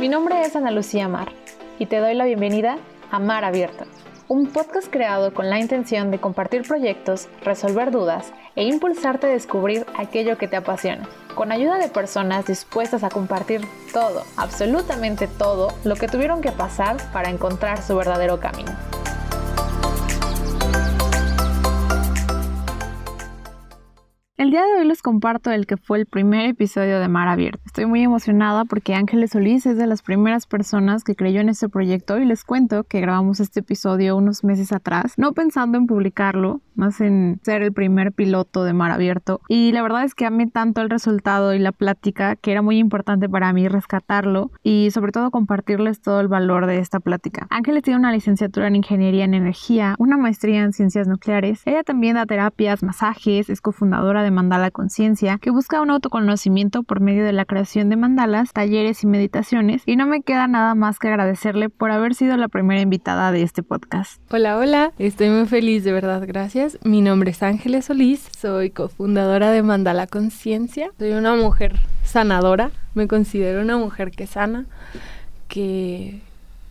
Mi 0.00 0.10
nombre 0.10 0.42
es 0.42 0.54
Ana 0.54 0.70
Lucía 0.70 1.08
Mar 1.08 1.32
y 1.78 1.86
te 1.86 2.00
doy 2.00 2.14
la 2.14 2.26
bienvenida 2.26 2.76
a 3.10 3.18
Mar 3.18 3.44
Abierto, 3.44 3.86
un 4.28 4.46
podcast 4.48 4.88
creado 4.90 5.32
con 5.32 5.48
la 5.48 5.58
intención 5.58 6.10
de 6.10 6.18
compartir 6.18 6.68
proyectos, 6.68 7.28
resolver 7.42 7.90
dudas 7.90 8.30
e 8.56 8.64
impulsarte 8.64 9.26
a 9.26 9.30
descubrir 9.30 9.86
aquello 9.96 10.36
que 10.36 10.48
te 10.48 10.56
apasiona, 10.56 11.08
con 11.34 11.50
ayuda 11.50 11.78
de 11.78 11.88
personas 11.88 12.44
dispuestas 12.44 13.04
a 13.04 13.08
compartir 13.08 13.62
todo, 13.94 14.24
absolutamente 14.36 15.28
todo, 15.28 15.72
lo 15.82 15.96
que 15.96 16.08
tuvieron 16.08 16.42
que 16.42 16.52
pasar 16.52 16.98
para 17.14 17.30
encontrar 17.30 17.82
su 17.82 17.96
verdadero 17.96 18.38
camino. 18.38 18.72
El 24.46 24.52
día 24.52 24.62
de 24.62 24.80
hoy 24.80 24.86
les 24.86 25.02
comparto 25.02 25.50
el 25.50 25.66
que 25.66 25.76
fue 25.76 25.98
el 25.98 26.06
primer 26.06 26.46
episodio 26.48 27.00
de 27.00 27.08
Mar 27.08 27.26
Abierto. 27.26 27.60
Estoy 27.66 27.86
muy 27.86 28.04
emocionada 28.04 28.64
porque 28.64 28.94
Ángeles 28.94 29.32
Solís 29.32 29.66
es 29.66 29.76
de 29.76 29.88
las 29.88 30.02
primeras 30.02 30.46
personas 30.46 31.02
que 31.02 31.16
creyó 31.16 31.40
en 31.40 31.48
este 31.48 31.68
proyecto 31.68 32.16
y 32.18 32.24
les 32.24 32.44
cuento 32.44 32.84
que 32.84 33.00
grabamos 33.00 33.40
este 33.40 33.58
episodio 33.58 34.16
unos 34.16 34.44
meses 34.44 34.70
atrás, 34.70 35.14
no 35.16 35.32
pensando 35.32 35.78
en 35.78 35.88
publicarlo, 35.88 36.60
más 36.76 37.00
en 37.00 37.40
ser 37.42 37.62
el 37.62 37.72
primer 37.72 38.12
piloto 38.12 38.62
de 38.62 38.72
Mar 38.72 38.92
Abierto. 38.92 39.40
Y 39.48 39.72
la 39.72 39.82
verdad 39.82 40.04
es 40.04 40.14
que 40.14 40.26
amé 40.26 40.46
tanto 40.46 40.80
el 40.80 40.90
resultado 40.90 41.52
y 41.52 41.58
la 41.58 41.72
plática 41.72 42.36
que 42.36 42.52
era 42.52 42.62
muy 42.62 42.78
importante 42.78 43.28
para 43.28 43.52
mí 43.52 43.66
rescatarlo 43.66 44.52
y 44.62 44.92
sobre 44.92 45.10
todo 45.10 45.32
compartirles 45.32 46.00
todo 46.00 46.20
el 46.20 46.28
valor 46.28 46.66
de 46.66 46.78
esta 46.78 47.00
plática. 47.00 47.48
Ángeles 47.50 47.82
tiene 47.82 47.98
una 47.98 48.12
licenciatura 48.12 48.68
en 48.68 48.76
Ingeniería 48.76 49.24
en 49.24 49.34
Energía, 49.34 49.96
una 49.98 50.16
maestría 50.16 50.62
en 50.62 50.72
Ciencias 50.72 51.08
Nucleares. 51.08 51.62
Ella 51.64 51.82
también 51.82 52.14
da 52.14 52.26
terapias, 52.26 52.84
masajes, 52.84 53.50
es 53.50 53.60
cofundadora 53.60 54.22
de 54.22 54.35
Mandala 54.36 54.70
Conciencia, 54.70 55.38
que 55.38 55.50
busca 55.50 55.80
un 55.80 55.90
autoconocimiento 55.90 56.82
por 56.82 57.00
medio 57.00 57.24
de 57.24 57.32
la 57.32 57.46
creación 57.46 57.88
de 57.88 57.96
mandalas, 57.96 58.52
talleres 58.52 59.02
y 59.02 59.06
meditaciones. 59.06 59.82
Y 59.86 59.96
no 59.96 60.06
me 60.06 60.20
queda 60.20 60.46
nada 60.46 60.74
más 60.74 60.98
que 60.98 61.08
agradecerle 61.08 61.70
por 61.70 61.90
haber 61.90 62.14
sido 62.14 62.36
la 62.36 62.48
primera 62.48 62.82
invitada 62.82 63.32
de 63.32 63.42
este 63.42 63.62
podcast. 63.62 64.20
Hola, 64.30 64.58
hola, 64.58 64.92
estoy 64.98 65.30
muy 65.30 65.46
feliz, 65.46 65.84
de 65.84 65.92
verdad, 65.92 66.22
gracias. 66.26 66.78
Mi 66.84 67.00
nombre 67.00 67.30
es 67.30 67.42
Ángeles 67.42 67.86
Solís, 67.86 68.28
soy 68.36 68.68
cofundadora 68.68 69.50
de 69.50 69.62
Mandala 69.62 70.06
Conciencia. 70.06 70.90
Soy 70.98 71.12
una 71.12 71.34
mujer 71.34 71.76
sanadora, 72.04 72.70
me 72.94 73.08
considero 73.08 73.62
una 73.62 73.78
mujer 73.78 74.10
que 74.10 74.26
sana 74.26 74.66
que 75.48 76.20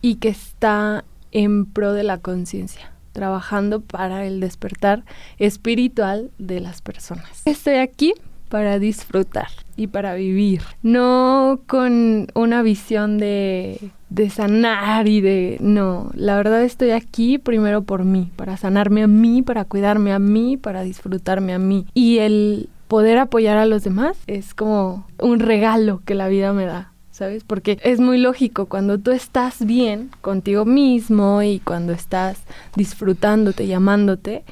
y 0.02 0.16
que 0.16 0.28
está 0.28 1.04
en 1.32 1.66
pro 1.66 1.92
de 1.92 2.04
la 2.04 2.18
conciencia 2.18 2.92
trabajando 3.16 3.80
para 3.80 4.26
el 4.26 4.40
despertar 4.40 5.02
espiritual 5.38 6.30
de 6.36 6.60
las 6.60 6.82
personas. 6.82 7.40
Estoy 7.46 7.76
aquí 7.76 8.12
para 8.50 8.78
disfrutar 8.78 9.48
y 9.74 9.86
para 9.86 10.14
vivir, 10.14 10.60
no 10.82 11.60
con 11.66 12.28
una 12.34 12.60
visión 12.60 13.16
de, 13.16 13.90
sanar 14.30 15.08
y 15.08 15.22
de... 15.22 15.56
No, 15.60 16.10
la 16.14 16.36
verdad 16.36 16.62
estoy 16.62 16.90
aquí 16.90 17.38
primero 17.38 17.84
por 17.84 18.04
mí, 18.04 18.30
para 18.36 18.58
sanarme 18.58 19.02
a 19.02 19.06
mí, 19.06 19.40
para 19.40 19.64
cuidarme 19.64 20.12
a 20.12 20.18
mí, 20.18 20.58
para 20.58 20.82
disfrutarme 20.82 21.54
a 21.54 21.58
mí. 21.58 21.86
Y 21.94 22.18
el 22.18 22.68
poder 22.86 23.16
apoyar 23.16 23.56
a 23.56 23.64
los 23.64 23.82
demás 23.82 24.18
es 24.26 24.52
como 24.52 25.06
un 25.18 25.40
regalo 25.40 26.02
que 26.04 26.14
la 26.14 26.28
vida 26.28 26.52
me 26.52 26.66
da. 26.66 26.92
¿Sabes? 27.16 27.44
Porque 27.44 27.78
es 27.82 27.98
muy 27.98 28.18
lógico, 28.18 28.66
cuando 28.66 28.98
tú 28.98 29.10
estás 29.10 29.64
bien 29.64 30.10
contigo 30.20 30.66
mismo 30.66 31.40
y 31.40 31.60
cuando 31.60 31.94
estás 31.94 32.42
disfrutándote, 32.74 33.66
llamándote, 33.66 34.44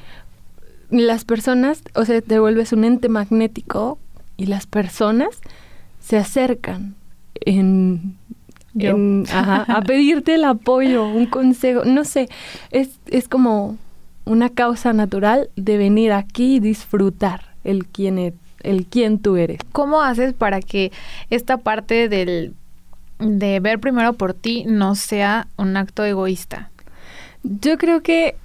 las 0.89 1.25
personas, 1.25 1.83
o 1.93 2.05
sea, 2.05 2.21
te 2.21 2.39
vuelves 2.39 2.73
un 2.73 2.83
ente 2.83 3.07
magnético 3.07 3.99
y 4.35 4.47
las 4.47 4.65
personas 4.65 5.41
se 5.99 6.17
acercan 6.17 6.95
en, 7.41 8.17
a 9.31 9.83
pedirte 9.85 10.33
el 10.33 10.43
apoyo, 10.43 11.07
un 11.07 11.27
consejo, 11.27 11.85
no 11.85 12.03
sé, 12.03 12.29
es, 12.71 12.99
es 13.05 13.29
como 13.29 13.77
una 14.25 14.49
causa 14.49 14.91
natural 14.91 15.51
de 15.55 15.77
venir 15.77 16.13
aquí 16.13 16.55
y 16.55 16.59
disfrutar 16.61 17.55
el 17.63 17.85
quién 17.85 18.17
es 18.17 18.33
el 18.65 18.85
quién 18.87 19.19
tú 19.19 19.37
eres. 19.37 19.59
¿Cómo 19.71 20.01
haces 20.01 20.33
para 20.33 20.59
que 20.59 20.91
esta 21.29 21.57
parte 21.57 22.09
del 22.09 22.55
de 23.19 23.59
ver 23.59 23.79
primero 23.79 24.13
por 24.13 24.33
ti 24.33 24.65
no 24.67 24.95
sea 24.95 25.47
un 25.57 25.77
acto 25.77 26.03
egoísta? 26.03 26.71
Yo 27.43 27.77
creo 27.77 28.01
que 28.01 28.35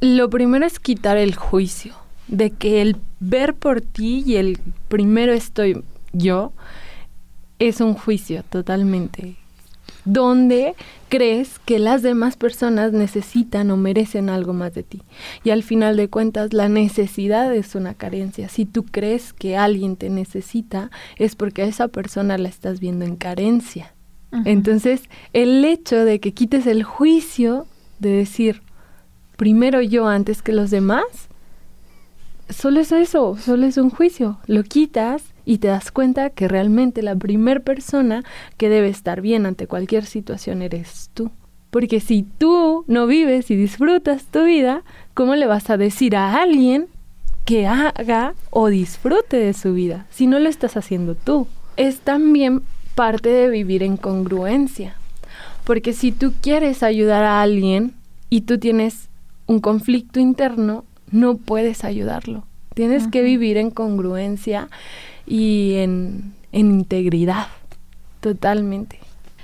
lo 0.00 0.30
primero 0.30 0.66
es 0.66 0.80
quitar 0.80 1.16
el 1.16 1.34
juicio 1.34 1.94
de 2.28 2.50
que 2.50 2.82
el 2.82 2.96
ver 3.20 3.54
por 3.54 3.80
ti 3.80 4.22
y 4.26 4.36
el 4.36 4.58
primero 4.88 5.32
estoy 5.32 5.84
yo 6.12 6.52
es 7.58 7.80
un 7.80 7.94
juicio 7.94 8.42
totalmente 8.42 9.36
donde 10.04 10.74
crees 11.08 11.58
que 11.58 11.78
las 11.78 12.02
demás 12.02 12.36
personas 12.36 12.92
necesitan 12.92 13.70
o 13.70 13.76
merecen 13.76 14.30
algo 14.30 14.52
más 14.52 14.74
de 14.74 14.82
ti. 14.82 15.02
Y 15.44 15.50
al 15.50 15.62
final 15.62 15.96
de 15.96 16.08
cuentas, 16.08 16.52
la 16.52 16.68
necesidad 16.68 17.54
es 17.54 17.74
una 17.74 17.94
carencia. 17.94 18.48
Si 18.48 18.64
tú 18.64 18.84
crees 18.84 19.32
que 19.32 19.56
alguien 19.56 19.96
te 19.96 20.10
necesita, 20.10 20.90
es 21.16 21.36
porque 21.36 21.62
a 21.62 21.66
esa 21.66 21.88
persona 21.88 22.38
la 22.38 22.48
estás 22.48 22.80
viendo 22.80 23.04
en 23.04 23.16
carencia. 23.16 23.94
Entonces, 24.46 25.02
el 25.34 25.62
hecho 25.62 26.06
de 26.06 26.18
que 26.18 26.32
quites 26.32 26.66
el 26.66 26.84
juicio 26.84 27.66
de 27.98 28.08
decir, 28.08 28.62
primero 29.36 29.82
yo 29.82 30.08
antes 30.08 30.40
que 30.40 30.52
los 30.52 30.70
demás, 30.70 31.04
solo 32.52 32.80
es 32.80 32.92
eso, 32.92 33.36
solo 33.36 33.66
es 33.66 33.76
un 33.76 33.90
juicio. 33.90 34.38
Lo 34.46 34.62
quitas 34.62 35.22
y 35.44 35.58
te 35.58 35.68
das 35.68 35.90
cuenta 35.90 36.30
que 36.30 36.48
realmente 36.48 37.02
la 37.02 37.16
primer 37.16 37.62
persona 37.62 38.24
que 38.56 38.68
debe 38.68 38.88
estar 38.88 39.20
bien 39.20 39.46
ante 39.46 39.66
cualquier 39.66 40.06
situación 40.06 40.62
eres 40.62 41.10
tú. 41.14 41.30
Porque 41.70 42.00
si 42.00 42.22
tú 42.22 42.84
no 42.86 43.06
vives 43.06 43.50
y 43.50 43.56
disfrutas 43.56 44.24
tu 44.24 44.44
vida, 44.44 44.82
¿cómo 45.14 45.36
le 45.36 45.46
vas 45.46 45.70
a 45.70 45.76
decir 45.76 46.16
a 46.16 46.42
alguien 46.42 46.88
que 47.44 47.66
haga 47.66 48.34
o 48.50 48.68
disfrute 48.68 49.38
de 49.38 49.54
su 49.54 49.72
vida 49.72 50.06
si 50.10 50.26
no 50.26 50.38
lo 50.38 50.48
estás 50.48 50.76
haciendo 50.76 51.14
tú? 51.14 51.46
Es 51.76 52.00
también 52.00 52.62
parte 52.94 53.30
de 53.30 53.48
vivir 53.48 53.82
en 53.82 53.96
congruencia. 53.96 54.96
Porque 55.64 55.92
si 55.92 56.12
tú 56.12 56.34
quieres 56.40 56.82
ayudar 56.82 57.24
a 57.24 57.40
alguien 57.40 57.94
y 58.28 58.42
tú 58.42 58.58
tienes 58.58 59.08
un 59.46 59.60
conflicto 59.60 60.20
interno, 60.20 60.84
no 61.12 61.36
puedes 61.36 61.84
ayudarlo. 61.84 62.44
Tienes 62.74 63.06
que 63.06 63.22
vivir 63.22 63.58
en 63.58 63.70
congruencia 63.70 64.68
y 65.26 65.74
en, 65.76 66.32
integridad, 66.52 67.48
totalmente. 68.20 68.98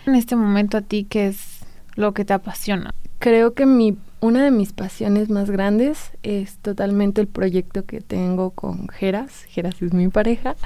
En 0.06 0.15
este 0.15 0.34
momento 0.34 0.79
a 0.79 0.81
ti, 0.81 1.06
¿qué 1.09 1.29
es 1.29 1.61
lo 1.95 2.15
que 2.15 2.25
te 2.25 2.33
apasiona? 2.33 2.95
Creo 3.19 3.53
que 3.53 3.67
mi, 3.67 3.99
una 4.21 4.45
de 4.45 4.51
mis 4.51 4.73
pasiones 4.73 5.29
más 5.29 5.51
grandes 5.51 6.11
es 6.23 6.56
totalmente 6.59 7.21
el 7.21 7.27
proyecto 7.27 7.85
que 7.85 8.00
tengo 8.00 8.50
con 8.50 8.89
Geras. 8.89 9.45
Geras 9.45 9.83
es 9.83 9.93
mi 9.93 10.09
pareja. 10.09 10.56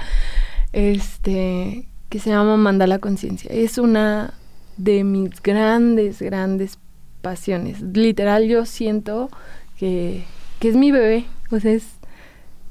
Este, 0.73 1.87
que 2.09 2.19
se 2.19 2.31
llama 2.31 2.57
Mandala 2.57 2.99
Conciencia. 2.99 3.51
Es 3.53 3.79
una 3.79 4.35
de 4.77 5.03
mis 5.03 5.43
grandes, 5.43 6.21
grandes 6.21 6.79
pasiones. 7.23 7.81
Literal, 7.81 8.47
yo 8.47 8.67
siento 8.67 9.31
que, 9.79 10.25
que 10.63 10.69
es 10.69 10.77
mi 10.77 10.93
bebé. 10.93 11.25
O 11.51 11.59
sea, 11.59 11.73
es 11.73 11.97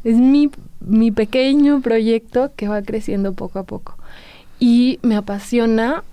es 0.05 0.15
mi, 0.15 0.49
mi 0.79 1.11
pequeño 1.11 1.81
proyecto 1.81 2.53
que 2.55 2.69
va 2.69 2.81
creciendo 2.81 3.33
poco 3.33 3.59
a 3.59 3.63
poco. 3.63 3.97
Y 4.59 4.97
me 5.01 5.17
apasiona 5.17 6.05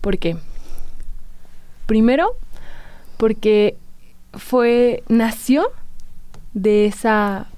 porque, 0.00 0.36
primero, 1.86 2.36
porque 3.16 3.76
fue, 4.34 5.02
nació 5.08 5.66
de 6.54 6.86
esa 6.86 7.48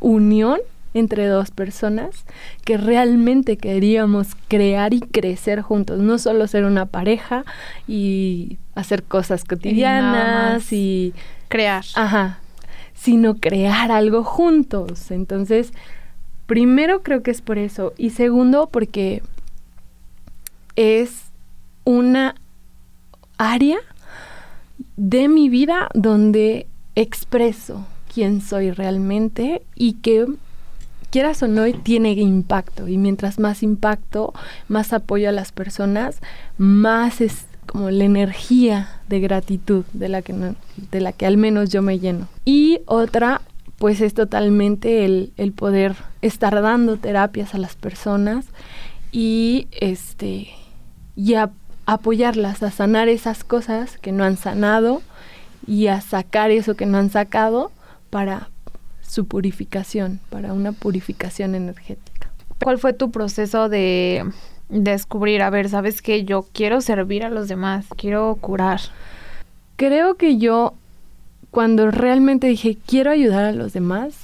unión 0.00 0.60
entre 0.94 1.26
dos 1.26 1.50
personas 1.50 2.24
que 2.64 2.78
realmente 2.78 3.58
queríamos 3.58 4.28
crear 4.48 4.94
y 4.94 5.00
crecer 5.00 5.60
juntos, 5.60 6.00
no 6.00 6.18
solo 6.18 6.46
ser 6.48 6.64
una 6.64 6.86
pareja 6.86 7.44
y 7.86 8.56
hacer 8.74 9.02
cosas 9.04 9.44
cotidianas 9.44 10.72
y, 10.72 11.12
crear. 11.48 11.84
Ajá, 11.94 12.38
sino 13.00 13.36
crear 13.36 13.90
algo 13.90 14.24
juntos. 14.24 15.10
Entonces, 15.10 15.72
primero 16.46 17.02
creo 17.02 17.22
que 17.22 17.30
es 17.30 17.40
por 17.40 17.56
eso. 17.56 17.94
Y 17.96 18.10
segundo, 18.10 18.68
porque 18.70 19.22
es 20.76 21.22
una 21.84 22.34
área 23.38 23.78
de 24.98 25.28
mi 25.28 25.48
vida 25.48 25.88
donde 25.94 26.66
expreso 26.94 27.86
quién 28.12 28.42
soy 28.42 28.70
realmente 28.70 29.62
y 29.74 29.94
que 29.94 30.26
quieras 31.10 31.42
o 31.42 31.48
no 31.48 31.64
tiene 31.82 32.12
impacto 32.12 32.86
y 32.86 32.98
mientras 32.98 33.38
más 33.38 33.62
impacto, 33.62 34.34
más 34.68 34.92
apoyo 34.92 35.30
a 35.30 35.32
las 35.32 35.52
personas, 35.52 36.20
más 36.58 37.22
es 37.22 37.46
como 37.66 37.90
la 37.90 38.04
energía 38.04 38.99
de 39.10 39.20
gratitud 39.20 39.84
de 39.92 40.08
la 40.08 40.22
que, 40.22 40.32
de 40.32 41.00
la 41.00 41.12
que 41.12 41.26
al 41.26 41.36
menos 41.36 41.68
yo 41.68 41.82
me 41.82 41.98
lleno. 41.98 42.28
Y 42.46 42.80
otra, 42.86 43.42
pues 43.76 44.00
es 44.00 44.14
totalmente 44.14 45.04
el, 45.04 45.32
el 45.36 45.52
poder 45.52 45.96
estar 46.22 46.62
dando 46.62 46.96
terapias 46.96 47.54
a 47.54 47.58
las 47.58 47.74
personas 47.74 48.46
y 49.12 49.66
este 49.72 50.48
y 51.16 51.34
apoyarlas 51.84 52.62
a 52.62 52.70
sanar 52.70 53.08
esas 53.08 53.42
cosas 53.44 53.98
que 53.98 54.12
no 54.12 54.24
han 54.24 54.36
sanado 54.36 55.02
y 55.66 55.88
a 55.88 56.00
sacar 56.00 56.52
eso 56.52 56.76
que 56.76 56.86
no 56.86 56.96
han 56.96 57.10
sacado 57.10 57.72
para 58.08 58.48
su 59.02 59.26
purificación, 59.26 60.20
para 60.30 60.52
una 60.52 60.72
purificación 60.72 61.56
energética. 61.56 62.30
¿Cuál 62.62 62.78
fue 62.78 62.92
tu 62.92 63.10
proceso 63.10 63.68
de 63.68 64.24
descubrir, 64.70 65.42
a 65.42 65.50
ver, 65.50 65.68
sabes 65.68 66.00
que 66.00 66.24
yo 66.24 66.46
quiero 66.52 66.80
servir 66.80 67.24
a 67.24 67.30
los 67.30 67.48
demás, 67.48 67.86
quiero 67.96 68.36
curar? 68.40 68.80
Creo 69.76 70.16
que 70.16 70.38
yo 70.38 70.74
cuando 71.50 71.90
realmente 71.90 72.46
dije 72.46 72.78
quiero 72.86 73.10
ayudar 73.10 73.44
a 73.44 73.52
los 73.52 73.72
demás 73.72 74.14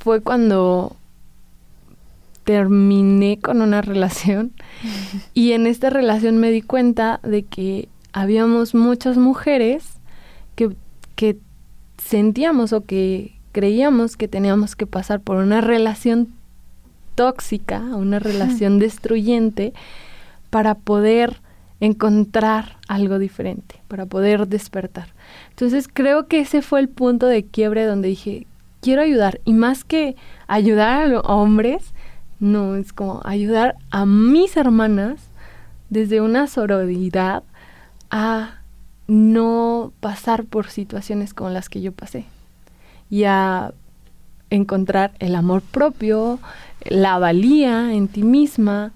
fue 0.00 0.20
cuando 0.20 0.96
terminé 2.44 3.38
con 3.40 3.62
una 3.62 3.82
relación 3.82 4.52
y 5.34 5.52
en 5.52 5.66
esta 5.66 5.90
relación 5.90 6.38
me 6.38 6.50
di 6.50 6.62
cuenta 6.62 7.20
de 7.22 7.44
que 7.44 7.88
habíamos 8.12 8.74
muchas 8.74 9.16
mujeres 9.16 9.84
que, 10.54 10.74
que 11.14 11.38
sentíamos 12.02 12.72
o 12.72 12.84
que 12.84 13.36
creíamos 13.52 14.16
que 14.16 14.28
teníamos 14.28 14.76
que 14.76 14.86
pasar 14.86 15.20
por 15.20 15.36
una 15.38 15.60
relación 15.60 16.28
tóxica, 17.16 17.80
una 17.80 18.20
relación 18.20 18.78
destruyente, 18.78 19.72
para 20.50 20.76
poder 20.76 21.40
encontrar 21.80 22.76
algo 22.86 23.18
diferente, 23.18 23.80
para 23.88 24.06
poder 24.06 24.46
despertar. 24.46 25.08
Entonces 25.50 25.88
creo 25.92 26.28
que 26.28 26.40
ese 26.40 26.62
fue 26.62 26.78
el 26.80 26.88
punto 26.88 27.26
de 27.26 27.44
quiebre 27.44 27.84
donde 27.84 28.08
dije, 28.08 28.46
quiero 28.80 29.02
ayudar. 29.02 29.40
Y 29.44 29.52
más 29.52 29.82
que 29.82 30.16
ayudar 30.46 31.02
a 31.02 31.06
los 31.06 31.22
hombres, 31.24 31.92
no, 32.38 32.76
es 32.76 32.92
como 32.92 33.20
ayudar 33.24 33.76
a 33.90 34.06
mis 34.06 34.56
hermanas 34.56 35.20
desde 35.90 36.20
una 36.20 36.46
sororidad 36.46 37.42
a 38.10 38.60
no 39.08 39.92
pasar 40.00 40.44
por 40.44 40.68
situaciones 40.68 41.34
como 41.34 41.50
las 41.50 41.68
que 41.68 41.80
yo 41.80 41.92
pasé 41.92 42.26
y 43.08 43.24
a 43.24 43.72
encontrar 44.50 45.12
el 45.18 45.34
amor 45.34 45.62
propio, 45.62 46.38
la 46.90 47.18
valía 47.18 47.92
en 47.92 48.08
ti 48.08 48.22
misma 48.22 48.92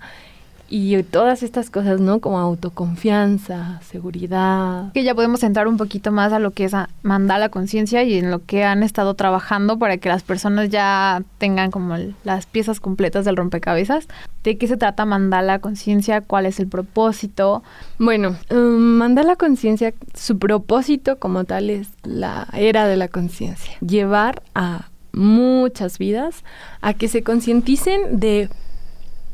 y 0.70 1.02
todas 1.02 1.42
estas 1.42 1.69
cosas, 1.69 2.00
¿no? 2.00 2.20
Como 2.20 2.38
autoconfianza, 2.38 3.81
seguridad. 3.82 4.92
Que 4.92 5.02
ya 5.02 5.16
podemos 5.16 5.42
entrar 5.42 5.66
un 5.66 5.76
poquito 5.76 6.12
más 6.12 6.32
a 6.32 6.38
lo 6.38 6.52
que 6.52 6.64
es 6.64 6.72
mandala 7.02 7.48
conciencia 7.48 8.04
y 8.04 8.14
en 8.14 8.31
lo 8.31 8.44
que 8.44 8.64
han 8.64 8.84
estado 8.84 9.14
trabajando 9.14 9.81
para 9.81 9.96
que 9.96 10.08
las 10.08 10.22
personas 10.22 10.70
ya 10.70 11.22
tengan 11.38 11.72
como 11.72 11.96
las 12.22 12.46
piezas 12.46 12.78
completas 12.78 13.25
del 13.25 13.37
rompecabezas. 13.37 14.06
¿De 14.44 14.56
qué 14.56 14.69
se 14.69 14.76
trata 14.76 15.04
mandala 15.04 15.58
conciencia? 15.58 16.20
¿Cuál 16.20 16.46
es 16.46 16.60
el 16.60 16.69
propósito? 16.69 17.64
Bueno, 17.98 18.36
um, 18.50 18.78
mandala 18.78 19.34
conciencia, 19.34 19.93
su 20.14 20.38
propósito 20.38 21.19
como 21.19 21.44
tal 21.44 21.69
es 21.69 21.88
la 22.04 22.46
era 22.52 22.86
de 22.86 22.96
la 22.96 23.08
conciencia. 23.08 23.75
Llevar 23.81 24.43
a 24.54 24.89
muchas 25.12 25.98
vidas 25.98 26.44
a 26.80 26.94
que 26.94 27.08
se 27.08 27.22
concienticen 27.22 28.20
de 28.20 28.48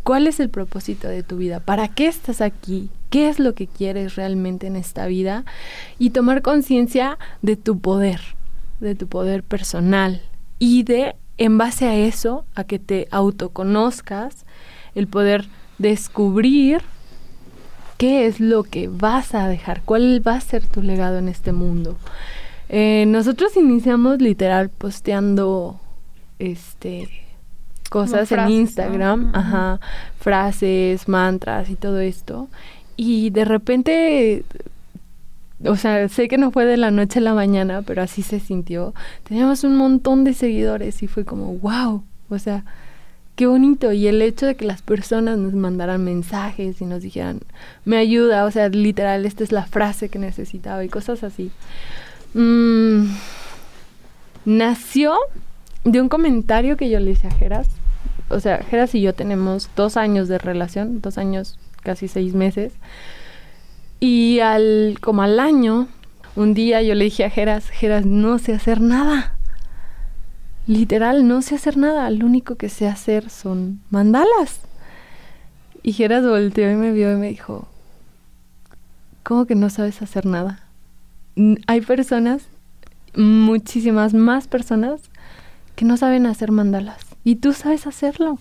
¿Cuál 0.06 0.28
es 0.28 0.38
el 0.38 0.50
propósito 0.50 1.08
de 1.08 1.24
tu 1.24 1.36
vida? 1.36 1.58
¿Para 1.58 1.88
qué 1.88 2.06
estás 2.06 2.40
aquí? 2.40 2.90
¿Qué 3.10 3.28
es 3.28 3.40
lo 3.40 3.56
que 3.56 3.66
quieres 3.66 4.14
realmente 4.14 4.68
en 4.68 4.76
esta 4.76 5.08
vida? 5.08 5.44
Y 5.98 6.10
tomar 6.10 6.42
conciencia 6.42 7.18
de 7.42 7.56
tu 7.56 7.80
poder, 7.80 8.20
de 8.78 8.94
tu 8.94 9.08
poder 9.08 9.42
personal 9.42 10.22
y 10.60 10.84
de, 10.84 11.16
en 11.38 11.58
base 11.58 11.86
a 11.86 11.96
eso, 11.96 12.44
a 12.54 12.62
que 12.62 12.78
te 12.78 13.08
autoconozcas, 13.10 14.46
el 14.94 15.08
poder 15.08 15.48
descubrir 15.78 16.82
qué 17.98 18.26
es 18.26 18.38
lo 18.38 18.62
que 18.62 18.86
vas 18.86 19.34
a 19.34 19.48
dejar, 19.48 19.82
cuál 19.84 20.24
va 20.24 20.34
a 20.34 20.40
ser 20.40 20.64
tu 20.68 20.82
legado 20.82 21.18
en 21.18 21.26
este 21.26 21.50
mundo. 21.50 21.98
Eh, 22.68 23.04
nosotros 23.06 23.56
iniciamos 23.56 24.20
literal 24.20 24.70
posteando 24.70 25.80
este 26.38 27.08
cosas 27.88 28.30
en 28.32 28.50
Instagram, 28.50 29.30
ajá, 29.34 29.80
frases, 30.18 31.08
mantras 31.08 31.70
y 31.70 31.76
todo 31.76 32.00
esto. 32.00 32.48
Y 32.96 33.30
de 33.30 33.44
repente, 33.44 34.44
o 35.64 35.76
sea, 35.76 36.08
sé 36.08 36.28
que 36.28 36.38
no 36.38 36.50
fue 36.50 36.64
de 36.64 36.76
la 36.76 36.90
noche 36.90 37.20
a 37.20 37.22
la 37.22 37.34
mañana, 37.34 37.82
pero 37.82 38.02
así 38.02 38.22
se 38.22 38.40
sintió. 38.40 38.94
Teníamos 39.28 39.64
un 39.64 39.76
montón 39.76 40.24
de 40.24 40.34
seguidores 40.34 41.02
y 41.02 41.06
fue 41.06 41.24
como, 41.24 41.54
wow, 41.58 42.02
o 42.28 42.38
sea, 42.38 42.64
qué 43.36 43.46
bonito. 43.46 43.92
Y 43.92 44.08
el 44.08 44.20
hecho 44.22 44.46
de 44.46 44.56
que 44.56 44.64
las 44.64 44.82
personas 44.82 45.38
nos 45.38 45.54
mandaran 45.54 46.04
mensajes 46.04 46.80
y 46.80 46.86
nos 46.86 47.02
dijeran, 47.02 47.40
me 47.84 47.98
ayuda, 47.98 48.44
o 48.46 48.50
sea, 48.50 48.68
literal, 48.68 49.26
esta 49.26 49.44
es 49.44 49.52
la 49.52 49.66
frase 49.66 50.08
que 50.08 50.18
necesitaba 50.18 50.84
y 50.84 50.88
cosas 50.88 51.22
así. 51.22 51.50
Mm, 52.34 53.06
nació 54.44 55.16
de 55.84 56.00
un 56.00 56.08
comentario 56.08 56.76
que 56.76 56.90
yo 56.90 57.00
le 57.00 57.12
hice 57.12 57.28
a 57.28 57.30
Geras. 57.30 57.68
O 58.28 58.40
sea, 58.40 58.58
Geras 58.58 58.94
y 58.94 59.00
yo 59.00 59.14
tenemos 59.14 59.70
dos 59.76 59.96
años 59.96 60.28
de 60.28 60.38
relación, 60.38 61.00
dos 61.00 61.16
años, 61.18 61.58
casi 61.82 62.08
seis 62.08 62.34
meses. 62.34 62.72
Y 64.00 64.40
al, 64.40 64.98
como 65.00 65.22
al 65.22 65.38
año, 65.40 65.88
un 66.34 66.54
día 66.54 66.82
yo 66.82 66.94
le 66.94 67.04
dije 67.04 67.24
a 67.24 67.30
Geras, 67.30 67.68
Geras, 67.68 68.04
no 68.04 68.38
sé 68.38 68.52
hacer 68.54 68.80
nada. 68.80 69.36
Literal, 70.66 71.28
no 71.28 71.42
sé 71.42 71.54
hacer 71.54 71.76
nada. 71.76 72.10
Lo 72.10 72.26
único 72.26 72.56
que 72.56 72.68
sé 72.68 72.88
hacer 72.88 73.30
son 73.30 73.80
mandalas. 73.90 74.60
Y 75.82 75.92
Geras 75.92 76.26
volteó 76.26 76.70
y 76.70 76.74
me 76.74 76.90
vio 76.90 77.12
y 77.12 77.16
me 77.16 77.28
dijo, 77.28 77.68
¿cómo 79.22 79.46
que 79.46 79.54
no 79.54 79.70
sabes 79.70 80.02
hacer 80.02 80.26
nada? 80.26 80.65
Hay 81.66 81.80
personas, 81.82 82.42
muchísimas 83.14 84.14
más 84.14 84.48
personas, 84.48 85.00
que 85.74 85.84
no 85.84 85.96
saben 85.96 86.26
hacer 86.26 86.50
mandalas. 86.50 86.98
Y 87.22 87.36
tú 87.36 87.52
sabes 87.52 87.86
hacerlo. 87.86 88.38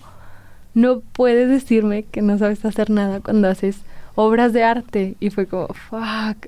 No 0.74 1.01
puedes 1.01 1.50
decirme 1.50 2.03
que 2.03 2.21
no 2.21 2.38
sabes 2.38 2.63
hacer 2.65 2.89
nada 2.89 3.19
cuando 3.19 3.47
haces 3.47 3.77
obras 4.15 4.53
de 4.53 4.63
arte. 4.63 5.15
Y 5.19 5.30
fue 5.30 5.45
como, 5.45 5.68
fuck. 5.68 6.47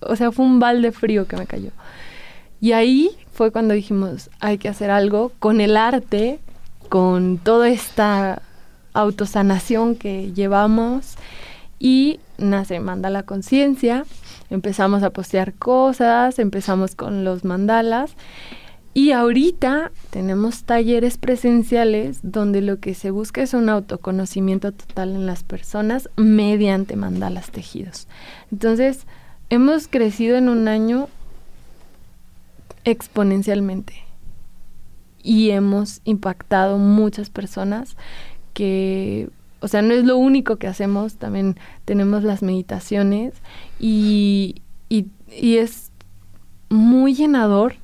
O 0.00 0.16
sea, 0.16 0.32
fue 0.32 0.44
un 0.44 0.60
balde 0.60 0.92
frío 0.92 1.26
que 1.26 1.36
me 1.36 1.46
cayó. 1.46 1.70
Y 2.60 2.72
ahí 2.72 3.10
fue 3.32 3.52
cuando 3.52 3.74
dijimos, 3.74 4.30
hay 4.40 4.58
que 4.58 4.68
hacer 4.68 4.90
algo 4.90 5.32
con 5.38 5.60
el 5.60 5.76
arte, 5.76 6.40
con 6.88 7.38
toda 7.38 7.68
esta 7.68 8.42
autosanación 8.94 9.96
que 9.96 10.32
llevamos. 10.32 11.16
Y 11.78 12.20
nace 12.38 12.80
Mandala 12.80 13.24
Conciencia. 13.24 14.04
Empezamos 14.50 15.02
a 15.02 15.10
postear 15.10 15.54
cosas, 15.54 16.38
empezamos 16.38 16.94
con 16.94 17.24
los 17.24 17.44
mandalas. 17.44 18.14
Y 18.96 19.10
ahorita 19.10 19.90
tenemos 20.10 20.62
talleres 20.62 21.18
presenciales 21.18 22.20
donde 22.22 22.60
lo 22.60 22.78
que 22.78 22.94
se 22.94 23.10
busca 23.10 23.42
es 23.42 23.52
un 23.52 23.68
autoconocimiento 23.68 24.70
total 24.70 25.16
en 25.16 25.26
las 25.26 25.42
personas 25.42 26.08
mediante 26.16 26.94
mandalas 26.94 27.50
tejidos. 27.50 28.06
Entonces, 28.52 29.06
hemos 29.50 29.88
crecido 29.88 30.36
en 30.36 30.48
un 30.48 30.68
año 30.68 31.08
exponencialmente 32.84 33.94
y 35.24 35.50
hemos 35.50 36.00
impactado 36.04 36.78
muchas 36.78 37.30
personas 37.30 37.96
que, 38.52 39.28
o 39.64 39.68
sea, 39.68 39.80
no 39.80 39.94
es 39.94 40.04
lo 40.04 40.18
único 40.18 40.56
que 40.56 40.66
hacemos, 40.66 41.14
también 41.14 41.56
tenemos 41.86 42.22
las 42.22 42.42
meditaciones 42.42 43.32
y, 43.80 44.56
y, 44.90 45.06
y 45.30 45.56
es 45.56 45.90
muy 46.68 47.14
llenador 47.14 47.76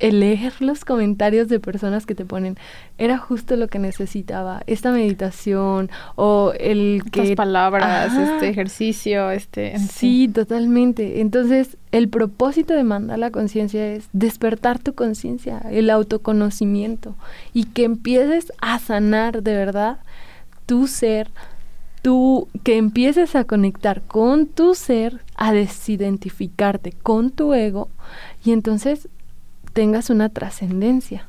el 0.00 0.20
leer 0.20 0.52
los 0.60 0.84
comentarios 0.84 1.48
de 1.48 1.60
personas 1.60 2.04
que 2.04 2.14
te 2.14 2.26
ponen, 2.26 2.56
era 2.98 3.16
justo 3.16 3.56
lo 3.56 3.68
que 3.68 3.78
necesitaba, 3.78 4.62
esta 4.66 4.92
meditación 4.92 5.90
o 6.14 6.52
el 6.58 7.02
que... 7.10 7.22
Estas 7.22 7.36
palabras, 7.36 8.12
este 8.14 8.48
ejercicio, 8.48 9.30
este... 9.30 9.78
Sí, 9.78 10.28
totalmente. 10.28 11.20
Entonces, 11.20 11.78
el 11.90 12.08
propósito 12.08 12.74
de 12.74 12.84
mandar 12.84 13.18
la 13.18 13.30
conciencia 13.30 13.92
es 13.92 14.08
despertar 14.12 14.78
tu 14.78 14.94
conciencia, 14.94 15.62
el 15.70 15.90
autoconocimiento 15.90 17.14
y 17.52 17.64
que 17.64 17.84
empieces 17.84 18.52
a 18.60 18.78
sanar 18.78 19.42
de 19.42 19.54
verdad 19.54 19.98
tu 20.68 20.86
ser, 20.86 21.30
tú 22.02 22.46
que 22.62 22.76
empieces 22.76 23.34
a 23.34 23.44
conectar 23.44 24.02
con 24.02 24.46
tu 24.46 24.74
ser, 24.74 25.22
a 25.34 25.52
desidentificarte 25.52 26.92
con 26.92 27.30
tu 27.30 27.54
ego 27.54 27.88
y 28.44 28.52
entonces 28.52 29.08
tengas 29.72 30.10
una 30.10 30.28
trascendencia. 30.28 31.26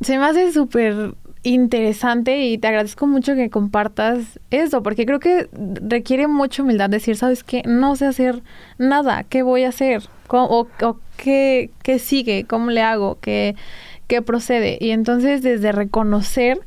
Se 0.00 0.18
me 0.18 0.24
hace 0.24 0.50
súper 0.50 1.14
interesante 1.42 2.46
y 2.46 2.56
te 2.56 2.68
agradezco 2.68 3.06
mucho 3.06 3.34
que 3.34 3.50
compartas 3.50 4.40
eso, 4.50 4.82
porque 4.82 5.04
creo 5.04 5.20
que 5.20 5.50
requiere 5.52 6.26
mucha 6.26 6.62
humildad 6.62 6.88
decir, 6.88 7.16
¿sabes 7.16 7.44
qué? 7.44 7.62
No 7.66 7.96
sé 7.96 8.06
hacer 8.06 8.42
nada, 8.78 9.24
¿qué 9.24 9.42
voy 9.42 9.64
a 9.64 9.68
hacer? 9.68 10.08
o, 10.28 10.68
qué, 11.18 11.70
sigue? 11.98 12.44
¿Cómo 12.44 12.70
le 12.70 12.80
hago? 12.80 13.18
¿Qué, 13.20 13.56
¿Qué 14.06 14.22
procede? 14.22 14.78
Y 14.80 14.90
entonces 14.90 15.42
desde 15.42 15.72
reconocer 15.72 16.60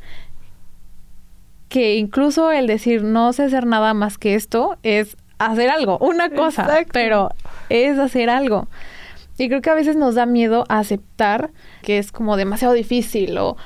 que 1.74 1.96
incluso 1.96 2.51
el 2.51 2.68
decir 2.68 3.01
no 3.01 3.34
sé 3.34 3.42
hacer 3.42 3.65
nada 3.65 3.96
más 3.96 4.20
que 4.20 4.36
esto 4.36 4.77
es 4.84 5.18
hacer 5.39 5.72
algo, 5.72 5.98
una 5.98 6.30
cosa, 6.30 6.70
pero 6.92 7.32
es 7.70 7.98
hacer 7.98 8.30
algo. 8.30 8.68
Y 9.39 9.48
creo 9.48 9.60
que 9.63 9.72
a 9.72 9.74
veces 9.74 9.96
nos 9.96 10.13
da 10.13 10.27
miedo 10.27 10.65
aceptar 10.70 11.50
que 11.82 11.98
es 11.98 12.12
como 12.12 12.38
demasiado 12.38 12.75
difícil 12.75 13.39
o, 13.39 13.58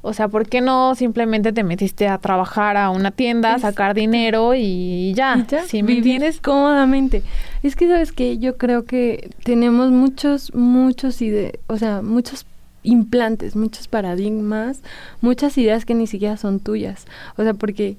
o 0.00 0.12
sea, 0.12 0.28
¿por 0.28 0.48
qué 0.48 0.60
no 0.60 0.94
simplemente 0.94 1.52
te 1.52 1.64
metiste 1.64 2.06
a 2.06 2.18
trabajar 2.18 2.76
a 2.76 2.90
una 2.90 3.10
tienda, 3.10 3.54
a 3.54 3.58
sacar 3.58 3.94
dinero 3.94 4.54
y 4.54 5.12
ya? 5.14 5.36
¿Y 5.36 5.50
ya? 5.50 5.64
vivir 5.82 6.22
cómodamente. 6.40 7.24
Es 7.64 7.74
que, 7.74 7.88
¿sabes 7.88 8.12
que 8.12 8.38
Yo 8.38 8.58
creo 8.58 8.84
que 8.84 9.30
tenemos 9.42 9.90
muchos, 9.90 10.54
muchos 10.54 11.20
ideas, 11.20 11.54
o 11.66 11.78
sea, 11.78 12.00
muchos 12.00 12.46
implantes, 12.86 13.56
muchos 13.56 13.88
paradigmas, 13.88 14.82
muchas 15.20 15.58
ideas 15.58 15.84
que 15.84 15.94
ni 15.94 16.06
siquiera 16.06 16.36
son 16.36 16.60
tuyas. 16.60 17.06
O 17.36 17.42
sea, 17.42 17.54
porque 17.54 17.96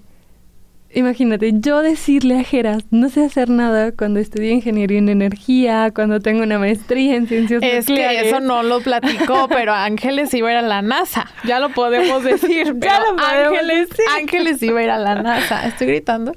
Imagínate, 0.94 1.52
yo 1.54 1.82
decirle 1.82 2.40
a 2.40 2.44
Geras, 2.44 2.86
no 2.92 3.10
sé 3.10 3.26
hacer 3.26 3.50
nada 3.50 3.92
cuando 3.92 4.22
estudié 4.22 4.52
ingeniería 4.52 4.98
en 5.00 5.10
energía, 5.10 5.92
cuando 5.94 6.22
tengo 6.22 6.44
una 6.44 6.60
maestría 6.60 7.16
en 7.16 7.28
ciencias 7.28 7.62
es 7.62 7.90
nucleares. 7.90 8.22
que 8.22 8.30
eso 8.30 8.40
no 8.40 8.64
lo 8.64 8.80
platicó, 8.80 9.48
pero 9.50 9.74
Ángeles 9.74 10.34
iba 10.34 10.48
a 10.48 10.52
ir 10.54 10.58
a 10.60 10.62
la 10.62 10.82
NASA, 10.82 11.28
ya 11.44 11.60
lo 11.60 11.70
podemos 11.70 12.24
decir. 12.24 12.74
ya 12.80 13.02
lo 13.02 13.18
podemos 13.18 13.60
Ángeles, 13.60 13.90
decir. 13.90 14.06
Ángeles 14.18 14.64
iba 14.64 14.80
a 14.80 14.84
ir 14.84 14.90
a 14.90 14.98
la 14.98 15.22
NASA. 15.22 15.68
Estoy 15.68 15.88
gritando. 15.88 16.32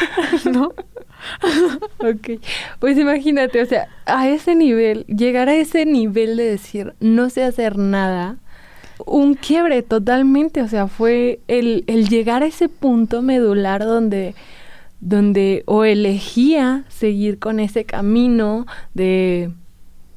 ¿No? 0.44 0.72
ok, 1.98 2.40
pues 2.78 2.98
imagínate, 2.98 3.62
o 3.62 3.66
sea, 3.66 3.88
a 4.06 4.28
ese 4.28 4.54
nivel, 4.54 5.04
llegar 5.06 5.48
a 5.48 5.54
ese 5.54 5.86
nivel 5.86 6.36
de 6.36 6.44
decir, 6.44 6.94
no 7.00 7.30
sé 7.30 7.44
hacer 7.44 7.78
nada, 7.78 8.36
un 9.04 9.34
quiebre 9.34 9.82
totalmente, 9.82 10.62
o 10.62 10.68
sea, 10.68 10.88
fue 10.88 11.40
el, 11.48 11.84
el 11.86 12.08
llegar 12.08 12.42
a 12.42 12.46
ese 12.46 12.68
punto 12.68 13.22
medular 13.22 13.84
donde, 13.84 14.34
donde 15.00 15.62
o 15.66 15.84
elegía 15.84 16.84
seguir 16.88 17.38
con 17.38 17.60
ese 17.60 17.84
camino 17.84 18.66
de, 18.94 19.52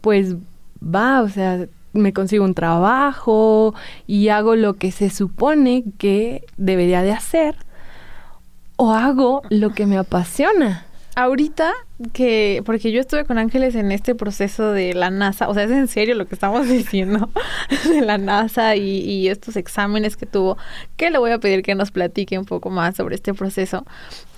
pues 0.01 0.35
va, 0.81 1.21
o 1.21 1.29
sea, 1.29 1.65
me 1.91 2.13
consigo 2.13 2.45
un 2.45 2.53
trabajo 2.53 3.73
y 4.07 4.29
hago 4.29 4.55
lo 4.55 4.75
que 4.75 4.91
se 4.91 5.09
supone 5.09 5.83
que 5.97 6.45
debería 6.57 7.01
de 7.01 7.11
hacer, 7.11 7.55
o 8.77 8.93
hago 8.93 9.41
lo 9.49 9.71
que 9.71 9.85
me 9.85 9.97
apasiona 9.97 10.85
ahorita 11.19 11.73
que, 12.13 12.63
porque 12.65 12.93
yo 12.93 13.01
estuve 13.01 13.25
con 13.25 13.37
Ángeles 13.37 13.75
en 13.75 13.91
este 13.91 14.15
proceso 14.15 14.71
de 14.71 14.93
la 14.93 15.09
NASA, 15.09 15.49
o 15.49 15.53
sea, 15.53 15.63
es 15.63 15.71
en 15.71 15.89
serio 15.89 16.15
lo 16.15 16.25
que 16.27 16.35
estamos 16.35 16.67
diciendo 16.69 17.29
de 17.89 18.01
la 18.01 18.17
NASA 18.17 18.75
y, 18.77 19.27
estos 19.27 19.57
exámenes 19.57 20.15
que 20.15 20.25
tuvo, 20.25 20.57
que 20.95 21.11
le 21.11 21.17
voy 21.17 21.31
a 21.31 21.39
pedir 21.39 21.61
que 21.61 21.75
nos 21.75 21.91
platique 21.91 22.39
un 22.39 22.45
poco 22.45 22.69
más 22.69 22.95
sobre 22.95 23.15
este 23.15 23.33
proceso. 23.33 23.85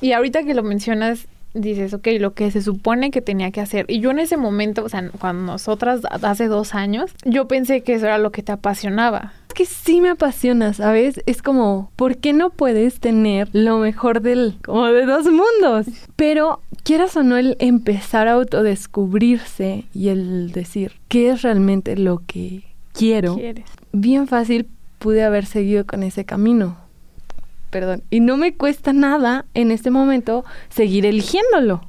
Y 0.01 0.13
ahorita 0.13 0.43
que 0.43 0.55
lo 0.55 0.63
mencionas, 0.63 1.27
dices, 1.53 1.93
ok, 1.93 2.07
lo 2.19 2.33
que 2.33 2.49
se 2.49 2.61
supone 2.61 3.11
que 3.11 3.21
tenía 3.21 3.51
que 3.51 3.61
hacer. 3.61 3.85
Y 3.87 3.99
yo 3.99 4.09
en 4.09 4.19
ese 4.19 4.37
momento, 4.37 4.83
o 4.83 4.89
sea, 4.89 5.07
cuando 5.19 5.53
nosotras 5.53 6.01
hace 6.23 6.47
dos 6.47 6.73
años, 6.73 7.11
yo 7.25 7.47
pensé 7.47 7.83
que 7.83 7.93
eso 7.93 8.07
era 8.07 8.17
lo 8.17 8.31
que 8.31 8.41
te 8.41 8.51
apasionaba. 8.51 9.33
Que 9.53 9.65
sí 9.65 10.01
me 10.01 10.09
apasiona, 10.09 10.73
¿sabes? 10.73 11.21
Es 11.25 11.41
como, 11.41 11.91
¿por 11.95 12.17
qué 12.17 12.33
no 12.33 12.49
puedes 12.49 12.99
tener 12.99 13.49
lo 13.53 13.77
mejor 13.77 14.21
del, 14.21 14.55
como 14.63 14.87
de 14.87 15.05
dos 15.05 15.25
mundos? 15.25 15.87
Pero 16.15 16.61
quieras 16.83 17.15
o 17.17 17.23
no, 17.23 17.37
el 17.37 17.57
empezar 17.59 18.27
a 18.27 18.33
autodescubrirse 18.33 19.85
y 19.93 20.09
el 20.09 20.51
decir, 20.51 20.93
¿qué 21.07 21.29
es 21.31 21.41
realmente 21.41 21.95
lo 21.97 22.23
que 22.25 22.63
quiero? 22.93 23.35
¿Quieres? 23.35 23.65
Bien 23.91 24.27
fácil 24.27 24.67
pude 24.99 25.23
haber 25.23 25.45
seguido 25.45 25.85
con 25.85 26.03
ese 26.03 26.25
camino 26.25 26.77
perdón. 27.71 28.03
Y 28.11 28.19
no 28.19 28.37
me 28.37 28.53
cuesta 28.53 28.93
nada 28.93 29.45
en 29.55 29.71
este 29.71 29.89
momento 29.89 30.45
seguir 30.69 31.07
eligiéndolo. 31.07 31.81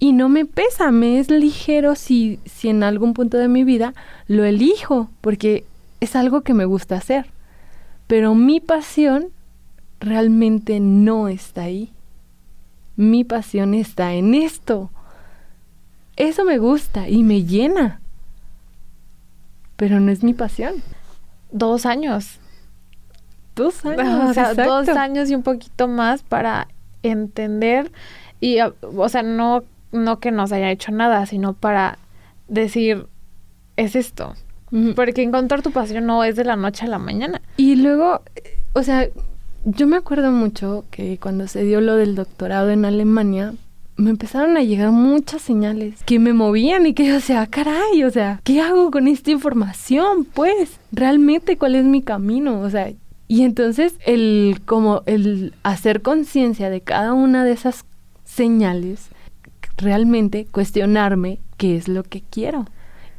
Y 0.00 0.14
no 0.14 0.28
me 0.28 0.46
pesa, 0.46 0.90
me 0.90 1.20
es 1.20 1.30
ligero 1.30 1.94
si, 1.94 2.40
si 2.46 2.70
en 2.70 2.82
algún 2.82 3.12
punto 3.12 3.36
de 3.36 3.48
mi 3.48 3.62
vida 3.62 3.94
lo 4.26 4.44
elijo, 4.44 5.10
porque 5.20 5.64
es 6.00 6.16
algo 6.16 6.42
que 6.42 6.54
me 6.54 6.64
gusta 6.64 6.96
hacer. 6.96 7.26
Pero 8.06 8.34
mi 8.34 8.60
pasión 8.60 9.28
realmente 10.00 10.80
no 10.80 11.28
está 11.28 11.62
ahí. 11.62 11.92
Mi 12.96 13.24
pasión 13.24 13.74
está 13.74 14.14
en 14.14 14.34
esto. 14.34 14.90
Eso 16.16 16.44
me 16.44 16.58
gusta 16.58 17.08
y 17.08 17.22
me 17.22 17.44
llena. 17.44 18.00
Pero 19.76 20.00
no 20.00 20.10
es 20.10 20.22
mi 20.22 20.34
pasión. 20.34 20.74
Dos 21.52 21.86
años 21.86 22.40
Dos 23.54 23.84
años. 23.84 24.30
O 24.30 24.34
sea, 24.34 24.54
dos 24.54 24.88
años 24.88 25.30
y 25.30 25.34
un 25.34 25.42
poquito 25.42 25.88
más 25.88 26.22
para 26.22 26.68
entender 27.02 27.92
y, 28.40 28.58
o 28.60 29.08
sea, 29.08 29.22
no, 29.22 29.64
no 29.92 30.18
que 30.18 30.30
nos 30.30 30.52
haya 30.52 30.70
hecho 30.70 30.92
nada, 30.92 31.26
sino 31.26 31.52
para 31.52 31.98
decir, 32.48 33.06
es 33.76 33.96
esto. 33.96 34.34
Porque 34.94 35.22
encontrar 35.22 35.62
tu 35.62 35.72
pasión 35.72 36.06
no 36.06 36.22
es 36.24 36.36
de 36.36 36.44
la 36.44 36.56
noche 36.56 36.84
a 36.84 36.88
la 36.88 36.98
mañana. 36.98 37.40
Y 37.56 37.76
luego, 37.76 38.22
o 38.72 38.82
sea, 38.82 39.08
yo 39.64 39.86
me 39.86 39.96
acuerdo 39.96 40.30
mucho 40.30 40.84
que 40.90 41.18
cuando 41.18 41.48
se 41.48 41.64
dio 41.64 41.80
lo 41.80 41.96
del 41.96 42.14
doctorado 42.14 42.70
en 42.70 42.84
Alemania, 42.84 43.54
me 43.96 44.10
empezaron 44.10 44.56
a 44.56 44.62
llegar 44.62 44.92
muchas 44.92 45.42
señales 45.42 46.02
que 46.04 46.18
me 46.18 46.32
movían 46.32 46.86
y 46.86 46.94
que 46.94 47.06
yo 47.06 47.14
decía, 47.14 47.46
caray, 47.46 48.04
o 48.04 48.10
sea, 48.10 48.40
¿qué 48.44 48.60
hago 48.60 48.90
con 48.90 49.08
esta 49.08 49.30
información? 49.30 50.24
Pues, 50.24 50.78
realmente, 50.92 51.58
¿cuál 51.58 51.74
es 51.74 51.84
mi 51.84 52.00
camino? 52.00 52.60
O 52.60 52.70
sea, 52.70 52.92
y 53.28 53.42
entonces 53.42 53.94
el 54.06 54.62
como 54.64 55.02
el 55.06 55.54
hacer 55.62 56.02
conciencia 56.02 56.70
de 56.70 56.80
cada 56.80 57.12
una 57.12 57.44
de 57.44 57.52
esas 57.52 57.84
señales, 58.24 59.08
realmente 59.76 60.46
cuestionarme 60.50 61.38
qué 61.56 61.76
es 61.76 61.88
lo 61.88 62.02
que 62.02 62.22
quiero 62.22 62.66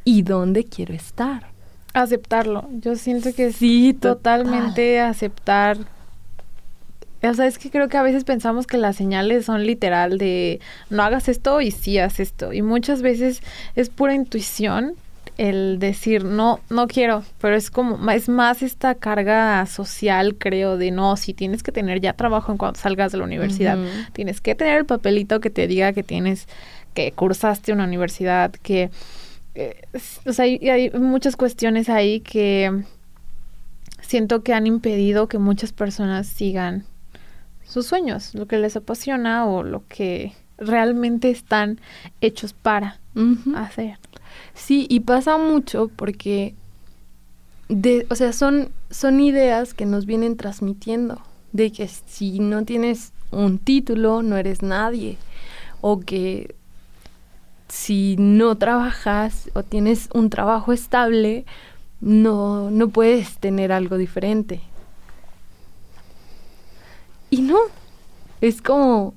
y 0.04 0.22
dónde 0.22 0.64
quiero 0.64 0.94
estar. 0.94 1.46
Aceptarlo. 1.94 2.68
Yo 2.80 2.96
siento 2.96 3.34
que 3.34 3.52
sí, 3.52 3.94
totalmente 3.98 5.00
aceptar. 5.00 5.78
O 7.22 7.34
sea, 7.34 7.46
es 7.46 7.58
que 7.58 7.70
creo 7.70 7.88
que 7.88 7.96
a 7.96 8.02
veces 8.02 8.24
pensamos 8.24 8.66
que 8.66 8.78
las 8.78 8.96
señales 8.96 9.44
son 9.44 9.64
literal 9.64 10.18
de 10.18 10.60
no 10.90 11.02
hagas 11.02 11.28
esto 11.28 11.60
y 11.60 11.70
sí 11.70 11.98
haz 11.98 12.18
esto. 12.18 12.52
Y 12.52 12.62
muchas 12.62 13.02
veces 13.02 13.42
es 13.76 13.90
pura 13.90 14.14
intuición 14.14 14.94
el 15.38 15.78
decir 15.78 16.24
no, 16.24 16.60
no 16.68 16.86
quiero, 16.88 17.24
pero 17.40 17.56
es 17.56 17.70
como, 17.70 18.10
es 18.10 18.28
más 18.28 18.62
esta 18.62 18.94
carga 18.94 19.64
social, 19.66 20.36
creo, 20.36 20.76
de 20.76 20.90
no, 20.90 21.16
si 21.16 21.32
tienes 21.32 21.62
que 21.62 21.72
tener 21.72 22.00
ya 22.00 22.12
trabajo 22.12 22.52
en 22.52 22.58
cuanto 22.58 22.80
salgas 22.80 23.12
de 23.12 23.18
la 23.18 23.24
universidad, 23.24 23.78
tienes 24.12 24.40
que 24.40 24.54
tener 24.54 24.78
el 24.78 24.86
papelito 24.86 25.40
que 25.40 25.50
te 25.50 25.66
diga 25.66 25.92
que 25.92 26.02
tienes, 26.02 26.48
que 26.94 27.12
cursaste 27.12 27.72
una 27.72 27.84
universidad, 27.84 28.50
que, 28.50 28.90
eh, 29.54 29.82
o 30.24 30.32
sea, 30.32 30.44
hay, 30.44 30.58
hay 30.68 30.90
muchas 30.90 31.36
cuestiones 31.36 31.88
ahí 31.88 32.20
que 32.20 32.84
siento 34.00 34.42
que 34.42 34.54
han 34.54 34.66
impedido 34.66 35.28
que 35.28 35.38
muchas 35.38 35.72
personas 35.72 36.26
sigan 36.26 36.84
sus 37.64 37.86
sueños, 37.86 38.34
lo 38.34 38.46
que 38.46 38.58
les 38.58 38.76
apasiona 38.76 39.46
o 39.46 39.62
lo 39.62 39.86
que 39.88 40.32
realmente 40.58 41.30
están 41.30 41.80
hechos 42.20 42.52
para 42.52 43.00
hacer. 43.56 43.98
Sí, 44.54 44.86
y 44.88 45.00
pasa 45.00 45.38
mucho 45.38 45.88
porque, 45.88 46.54
de, 47.68 48.06
o 48.10 48.14
sea, 48.14 48.32
son, 48.32 48.70
son 48.90 49.20
ideas 49.20 49.74
que 49.74 49.86
nos 49.86 50.06
vienen 50.06 50.36
transmitiendo, 50.36 51.20
de 51.52 51.72
que 51.72 51.88
si 51.88 52.38
no 52.38 52.64
tienes 52.64 53.12
un 53.30 53.58
título, 53.58 54.22
no 54.22 54.36
eres 54.36 54.62
nadie, 54.62 55.16
o 55.80 56.00
que 56.00 56.54
si 57.72 58.16
no 58.18 58.58
trabajas 58.58 59.50
o 59.54 59.62
tienes 59.62 60.10
un 60.12 60.28
trabajo 60.28 60.74
estable, 60.74 61.46
no, 62.02 62.70
no 62.70 62.88
puedes 62.90 63.38
tener 63.38 63.72
algo 63.72 63.96
diferente. 63.96 64.60
Y 67.30 67.40
no, 67.40 67.56
es 68.42 68.60
como, 68.60 69.14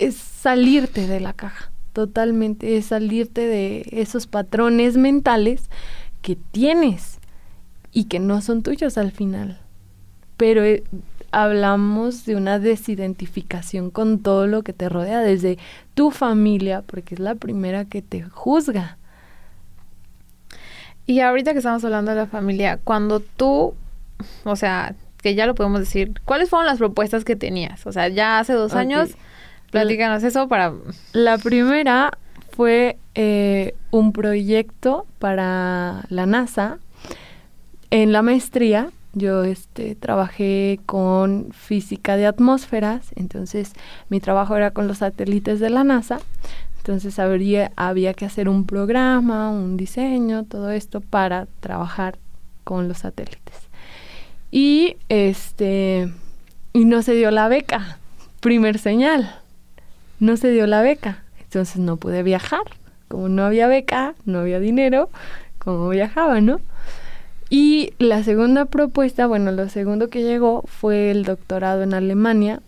es 0.00 0.16
salirte 0.16 1.06
de 1.06 1.20
la 1.20 1.34
caja 1.34 1.70
totalmente, 1.92 2.78
es 2.78 2.86
salirte 2.86 3.46
de 3.46 3.86
esos 3.90 4.26
patrones 4.26 4.96
mentales 4.96 5.68
que 6.22 6.36
tienes 6.36 7.18
y 7.92 8.04
que 8.04 8.20
no 8.20 8.40
son 8.40 8.62
tuyos 8.62 8.96
al 8.96 9.12
final. 9.12 9.60
Pero 10.38 10.64
eh, 10.64 10.82
hablamos 11.32 12.24
de 12.24 12.36
una 12.36 12.58
desidentificación 12.58 13.90
con 13.90 14.20
todo 14.20 14.46
lo 14.46 14.62
que 14.62 14.72
te 14.72 14.88
rodea, 14.88 15.20
desde 15.20 15.58
tu 15.94 16.10
familia, 16.10 16.82
porque 16.82 17.14
es 17.14 17.20
la 17.20 17.34
primera 17.34 17.84
que 17.84 18.02
te 18.02 18.22
juzga. 18.22 18.98
Y 21.06 21.20
ahorita 21.20 21.52
que 21.52 21.58
estamos 21.58 21.84
hablando 21.84 22.12
de 22.12 22.18
la 22.18 22.26
familia, 22.26 22.78
cuando 22.84 23.20
tú, 23.20 23.74
o 24.44 24.56
sea, 24.56 24.94
que 25.20 25.34
ya 25.34 25.46
lo 25.46 25.54
podemos 25.54 25.80
decir, 25.80 26.12
¿cuáles 26.24 26.48
fueron 26.48 26.66
las 26.66 26.78
propuestas 26.78 27.24
que 27.24 27.34
tenías? 27.34 27.86
O 27.86 27.92
sea, 27.92 28.08
ya 28.08 28.38
hace 28.38 28.52
dos 28.52 28.74
años 28.74 29.16
Platícanos 29.72 30.22
eso 30.22 30.48
para... 30.48 30.74
La 31.14 31.38
primera 31.38 32.18
fue 32.50 32.98
eh, 33.14 33.74
un 33.90 34.12
proyecto 34.12 35.06
para 35.18 36.04
la 36.10 36.26
NASA 36.26 36.78
en 37.90 38.12
la 38.12 38.20
maestría 38.20 38.90
Yo 39.14 39.44
este, 39.44 39.94
trabajé 39.94 40.80
con 40.86 41.48
física 41.52 42.16
de 42.16 42.26
atmósferas, 42.26 43.10
entonces 43.14 43.72
mi 44.08 44.20
trabajo 44.20 44.56
era 44.56 44.70
con 44.70 44.88
los 44.88 44.98
satélites 44.98 45.60
de 45.60 45.70
la 45.70 45.84
NASA. 45.84 46.20
Entonces 46.78 47.18
habría, 47.18 47.72
había 47.76 48.14
que 48.14 48.24
hacer 48.24 48.48
un 48.48 48.66
programa, 48.66 49.50
un 49.50 49.76
diseño, 49.76 50.44
todo 50.44 50.70
esto 50.70 51.00
para 51.00 51.46
trabajar 51.60 52.18
con 52.64 52.88
los 52.88 52.98
satélites. 52.98 53.68
Y 54.50 54.96
este 55.08 56.12
y 56.72 56.84
no 56.84 57.02
se 57.02 57.14
dio 57.14 57.30
la 57.30 57.48
beca, 57.48 57.98
primer 58.40 58.78
señal. 58.78 59.38
No 60.18 60.36
se 60.36 60.50
dio 60.50 60.66
la 60.66 60.82
beca, 60.82 61.22
entonces 61.42 61.78
no 61.78 61.96
pude 61.96 62.22
viajar. 62.22 62.62
Como 63.08 63.28
no 63.28 63.44
había 63.44 63.66
beca, 63.66 64.14
no 64.24 64.38
había 64.40 64.58
dinero, 64.58 65.10
como 65.58 65.88
viajaba, 65.90 66.40
¿no? 66.40 66.60
Y 67.54 67.92
la 67.98 68.24
segunda 68.24 68.64
propuesta, 68.64 69.26
bueno, 69.26 69.52
lo 69.52 69.68
segundo 69.68 70.08
que 70.08 70.22
llegó 70.22 70.62
fue 70.66 71.10
el 71.10 71.24
doctorado 71.24 71.82
en 71.82 71.92
Alemania, 71.92 72.62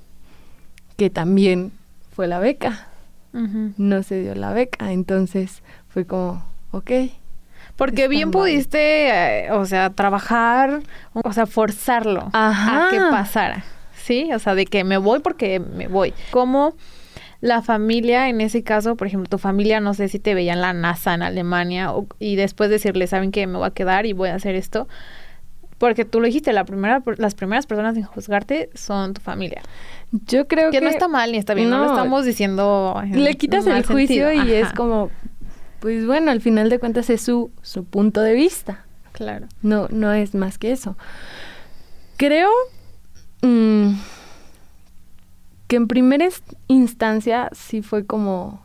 que 0.98 1.08
también 1.08 1.72
fue 2.14 2.28
la 2.28 2.38
beca. 2.38 2.88
No 3.32 4.02
se 4.02 4.20
dio 4.20 4.34
la 4.34 4.52
beca, 4.52 4.92
entonces 4.92 5.62
fue 5.88 6.04
como, 6.04 6.44
ok. 6.70 6.90
Porque 7.76 8.08
bien 8.08 8.30
pudiste, 8.30 9.46
eh, 9.46 9.52
o 9.52 9.64
sea, 9.64 9.88
trabajar, 9.88 10.82
o 11.14 11.32
sea, 11.32 11.46
forzarlo 11.46 12.28
a 12.34 12.88
que 12.90 12.98
pasara, 12.98 13.64
¿sí? 13.96 14.28
O 14.34 14.38
sea, 14.38 14.54
de 14.54 14.66
que 14.66 14.84
me 14.84 14.98
voy 14.98 15.20
porque 15.20 15.60
me 15.60 15.88
voy. 15.88 16.12
¿Cómo 16.30 16.74
la 17.44 17.60
familia, 17.60 18.30
en 18.30 18.40
ese 18.40 18.62
caso, 18.62 18.96
por 18.96 19.06
ejemplo, 19.06 19.28
tu 19.28 19.36
familia, 19.36 19.78
no 19.78 19.92
sé 19.92 20.08
si 20.08 20.18
te 20.18 20.34
veía 20.34 20.54
en 20.54 20.62
la 20.62 20.72
NASA 20.72 21.12
en 21.12 21.22
Alemania 21.22 21.92
y 22.18 22.36
después 22.36 22.70
decirle, 22.70 23.06
¿saben 23.06 23.32
que 23.32 23.46
me 23.46 23.58
voy 23.58 23.66
a 23.66 23.70
quedar 23.70 24.06
y 24.06 24.14
voy 24.14 24.30
a 24.30 24.36
hacer 24.36 24.54
esto? 24.54 24.88
Porque 25.76 26.06
tú 26.06 26.20
lo 26.20 26.26
dijiste, 26.26 26.54
la 26.54 26.64
primera, 26.64 27.02
las 27.18 27.34
primeras 27.34 27.66
personas 27.66 27.98
en 27.98 28.04
juzgarte 28.04 28.70
son 28.72 29.12
tu 29.12 29.20
familia. 29.20 29.60
Yo 30.10 30.48
creo 30.48 30.70
que... 30.70 30.78
Que 30.78 30.84
no 30.84 30.88
está 30.88 31.06
mal 31.06 31.32
ni 31.32 31.36
está 31.36 31.52
bien, 31.52 31.68
no, 31.68 31.84
lo 31.84 31.90
estamos 31.90 32.24
diciendo... 32.24 32.98
le 33.12 33.34
quitas 33.34 33.66
el 33.66 33.84
juicio 33.84 34.32
y 34.32 34.50
es 34.50 34.72
como, 34.72 35.10
pues 35.80 36.06
bueno, 36.06 36.30
al 36.30 36.40
final 36.40 36.70
de 36.70 36.78
cuentas 36.78 37.10
es 37.10 37.20
su, 37.20 37.50
su 37.60 37.84
punto 37.84 38.22
de 38.22 38.32
vista. 38.32 38.86
Claro. 39.12 39.48
No, 39.60 39.86
no 39.90 40.14
es 40.14 40.34
más 40.34 40.56
que 40.56 40.72
eso. 40.72 40.96
Creo 42.16 42.48
mm, 43.42 43.92
en 45.74 45.88
primera 45.88 46.28
instancia 46.68 47.48
sí 47.52 47.82
fue 47.82 48.06
como, 48.06 48.62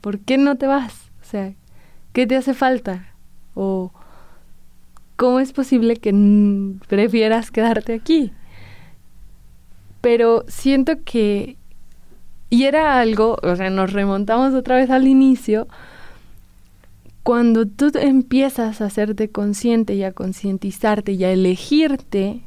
¿por 0.00 0.18
qué 0.20 0.38
no 0.38 0.56
te 0.56 0.66
vas? 0.66 1.10
O 1.20 1.24
sea, 1.24 1.54
¿qué 2.12 2.26
te 2.26 2.36
hace 2.36 2.54
falta? 2.54 3.14
O 3.54 3.92
¿cómo 5.16 5.40
es 5.40 5.52
posible 5.52 5.96
que 5.96 6.12
prefieras 6.88 7.50
quedarte 7.50 7.94
aquí? 7.94 8.32
pero 10.00 10.44
siento 10.48 11.02
que, 11.04 11.56
y 12.50 12.64
era 12.64 13.00
algo, 13.00 13.38
o 13.42 13.56
sea, 13.56 13.70
nos 13.70 13.92
remontamos 13.92 14.54
otra 14.54 14.76
vez 14.76 14.90
al 14.90 15.06
inicio, 15.06 15.68
cuando 17.22 17.66
tú 17.66 17.90
empiezas 17.94 18.80
a 18.80 18.86
hacerte 18.86 19.30
consciente 19.30 19.94
y 19.94 20.04
a 20.04 20.12
concientizarte 20.12 21.12
y 21.12 21.24
a 21.24 21.32
elegirte, 21.32 22.42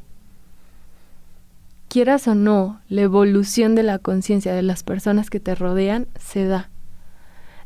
quieras 1.92 2.26
o 2.26 2.34
no, 2.34 2.80
la 2.88 3.02
evolución 3.02 3.74
de 3.74 3.82
la 3.82 3.98
conciencia 3.98 4.54
de 4.54 4.62
las 4.62 4.82
personas 4.82 5.28
que 5.28 5.40
te 5.40 5.54
rodean 5.54 6.06
se 6.18 6.46
da. 6.46 6.70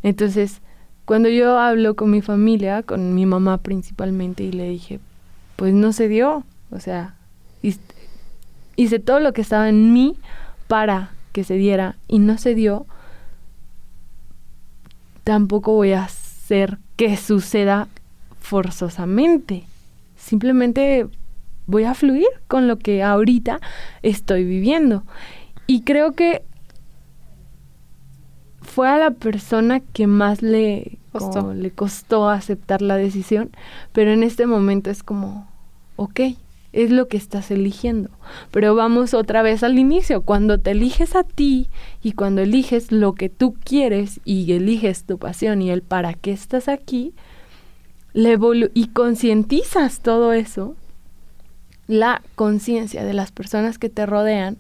Entonces, 0.02 0.62
cuando 1.04 1.28
yo 1.28 1.61
hablo 1.61 1.95
con 1.95 2.11
mi 2.11 2.23
familia, 2.23 2.83
con 2.83 3.14
mi 3.14 3.25
mamá 3.25 3.59
principalmente, 3.59 4.42
y 4.42 4.50
le 4.50 4.68
dije, 4.68 4.99
pues 5.54 5.75
no 5.75 5.92
se 5.92 6.09
dio, 6.09 6.42
o 6.73 6.80
sea, 6.80 7.14
hice 8.75 8.99
todo 8.99 9.21
lo 9.21 9.33
que 9.33 9.42
estaba 9.42 9.68
en 9.68 9.92
mí 9.92 10.16
para 10.66 11.12
que 11.30 11.45
se 11.45 11.54
diera 11.54 11.95
y 12.09 12.18
no 12.18 12.37
se 12.37 12.56
dio, 12.56 12.85
tampoco 15.22 15.72
voy 15.72 15.92
a 15.92 16.03
hacer 16.03 16.79
que 16.96 17.16
suceda 17.16 17.87
forzosamente. 18.40 19.66
Simplemente 20.16 21.07
voy 21.66 21.85
a 21.85 21.94
fluir 21.94 22.29
con 22.48 22.68
lo 22.68 22.79
que 22.79 23.02
ahorita 23.02 23.61
estoy 24.02 24.44
viviendo. 24.44 25.05
Y 25.66 25.83
creo 25.83 26.12
que 26.12 26.42
fue 28.62 28.88
a 28.88 28.98
la 28.98 29.11
persona 29.12 29.81
que 29.81 30.07
más 30.07 30.42
le 30.42 30.98
costó. 31.12 31.55
le 31.55 31.70
costó 31.70 32.29
aceptar 32.29 32.83
la 32.83 32.96
decisión, 32.96 33.50
pero 33.92 34.12
en 34.12 34.22
este 34.22 34.46
momento 34.46 34.90
es 34.90 35.02
como, 35.02 35.48
ok, 35.96 36.20
es 36.72 36.90
lo 36.90 37.09
que 37.09 37.16
estás 37.16 37.50
eligiendo. 37.50 38.11
Pero 38.50 38.74
vamos 38.74 39.14
otra 39.14 39.42
vez 39.42 39.62
al 39.62 39.79
inicio, 39.79 40.22
cuando 40.22 40.59
te 40.59 40.72
eliges 40.72 41.16
a 41.16 41.24
ti 41.24 41.68
y 42.02 42.12
cuando 42.12 42.42
eliges 42.42 42.92
lo 42.92 43.14
que 43.14 43.31
tú 43.31 43.55
quieres 43.64 44.20
y 44.24 44.52
eliges 44.52 45.05
tu 45.05 45.18
pasión 45.18 45.62
y 45.62 45.70
el 45.70 45.83
para 45.83 46.12
qué 46.12 46.33
estás 46.33 46.68
aquí, 46.68 47.14
y 48.14 48.87
concientizas 48.88 50.00
todo 50.00 50.33
eso, 50.33 50.74
la 51.87 52.22
conciencia 52.35 53.05
de 53.05 53.14
las 53.14 53.33
personas 53.33 53.79
que 53.79 53.88
te 53.88 54.07
rodean 54.07 54.59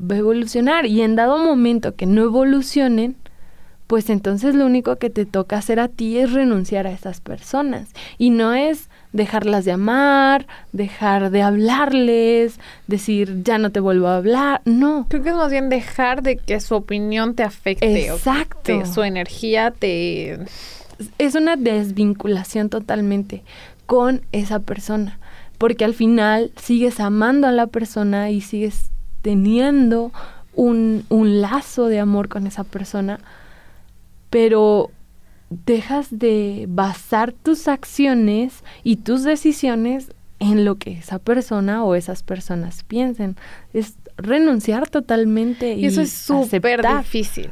va 0.00 0.14
a 0.14 0.18
evolucionar 0.18 0.86
y 0.86 1.02
en 1.02 1.16
dado 1.16 1.38
momento 1.38 1.96
que 1.96 2.06
no 2.06 2.22
evolucionen, 2.22 3.16
pues 3.88 4.10
entonces 4.10 4.54
lo 4.54 4.66
único 4.66 4.96
que 4.96 5.08
te 5.08 5.24
toca 5.24 5.56
hacer 5.56 5.80
a 5.80 5.88
ti 5.88 6.18
es 6.18 6.32
renunciar 6.32 6.86
a 6.86 6.92
esas 6.92 7.20
personas. 7.20 7.88
Y 8.18 8.28
no 8.30 8.52
es 8.52 8.90
dejarlas 9.12 9.64
de 9.64 9.72
amar, 9.72 10.46
dejar 10.72 11.30
de 11.30 11.40
hablarles, 11.40 12.60
decir 12.86 13.42
ya 13.42 13.56
no 13.56 13.72
te 13.72 13.80
vuelvo 13.80 14.08
a 14.08 14.18
hablar, 14.18 14.60
no. 14.66 15.06
Creo 15.08 15.22
que 15.22 15.30
es 15.30 15.34
más 15.34 15.50
bien 15.50 15.70
dejar 15.70 16.22
de 16.22 16.36
que 16.36 16.60
su 16.60 16.74
opinión 16.74 17.34
te 17.34 17.42
afecte. 17.42 18.08
Exacto. 18.08 18.84
su 18.86 19.02
energía 19.02 19.70
te... 19.70 20.38
Es 21.16 21.34
una 21.34 21.56
desvinculación 21.56 22.68
totalmente 22.68 23.42
con 23.86 24.20
esa 24.32 24.60
persona, 24.60 25.18
porque 25.58 25.84
al 25.84 25.94
final 25.94 26.52
sigues 26.56 27.00
amando 27.00 27.46
a 27.46 27.52
la 27.52 27.66
persona 27.66 28.30
y 28.30 28.40
sigues 28.40 28.90
teniendo 29.22 30.12
un, 30.54 31.04
un 31.08 31.40
lazo 31.40 31.88
de 31.88 31.98
amor 31.98 32.28
con 32.28 32.46
esa 32.46 32.64
persona, 32.64 33.20
pero 34.30 34.90
dejas 35.50 36.08
de 36.10 36.66
basar 36.68 37.32
tus 37.32 37.68
acciones 37.68 38.62
y 38.84 38.96
tus 38.96 39.24
decisiones 39.24 40.12
en 40.40 40.64
lo 40.64 40.76
que 40.76 40.92
esa 40.92 41.18
persona 41.18 41.84
o 41.84 41.94
esas 41.94 42.22
personas 42.22 42.84
piensen. 42.84 43.36
Es 43.72 43.94
renunciar 44.16 44.88
totalmente 44.88 45.74
y, 45.74 45.86
eso 45.86 46.00
es 46.00 46.12
súper 46.12 46.86
difícil. 46.86 47.50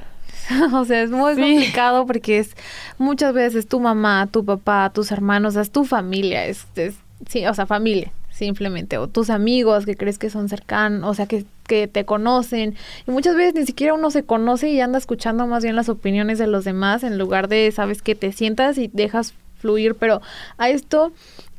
o 0.72 0.84
sea, 0.84 1.02
es 1.02 1.10
muy 1.10 1.34
complicado 1.34 2.06
porque 2.06 2.38
es 2.38 2.50
muchas 2.98 3.34
veces 3.34 3.66
tu 3.66 3.80
mamá, 3.80 4.28
tu 4.30 4.44
papá, 4.44 4.90
tus 4.94 5.10
hermanos, 5.10 5.56
es 5.56 5.70
tu 5.70 5.84
familia, 5.84 6.46
es, 6.46 6.66
es 6.76 6.94
sí, 7.28 7.46
o 7.46 7.54
sea, 7.54 7.66
familia 7.66 8.12
simplemente, 8.36 8.98
o 8.98 9.08
tus 9.08 9.30
amigos 9.30 9.86
que 9.86 9.96
crees 9.96 10.18
que 10.18 10.28
son 10.28 10.50
cercanos, 10.50 11.10
o 11.10 11.14
sea, 11.14 11.26
que, 11.26 11.46
que 11.66 11.88
te 11.88 12.04
conocen. 12.04 12.76
Y 13.06 13.10
muchas 13.10 13.34
veces 13.34 13.54
ni 13.54 13.64
siquiera 13.64 13.94
uno 13.94 14.10
se 14.10 14.24
conoce 14.24 14.68
y 14.68 14.80
anda 14.80 14.98
escuchando 14.98 15.46
más 15.46 15.62
bien 15.62 15.74
las 15.74 15.88
opiniones 15.88 16.38
de 16.38 16.46
los 16.46 16.64
demás 16.64 17.02
en 17.02 17.16
lugar 17.16 17.48
de, 17.48 17.72
sabes, 17.72 18.02
que 18.02 18.14
te 18.14 18.32
sientas 18.32 18.76
y 18.76 18.90
dejas 18.92 19.32
fluir, 19.58 19.94
pero 19.94 20.20
a 20.58 20.68
esto 20.68 21.12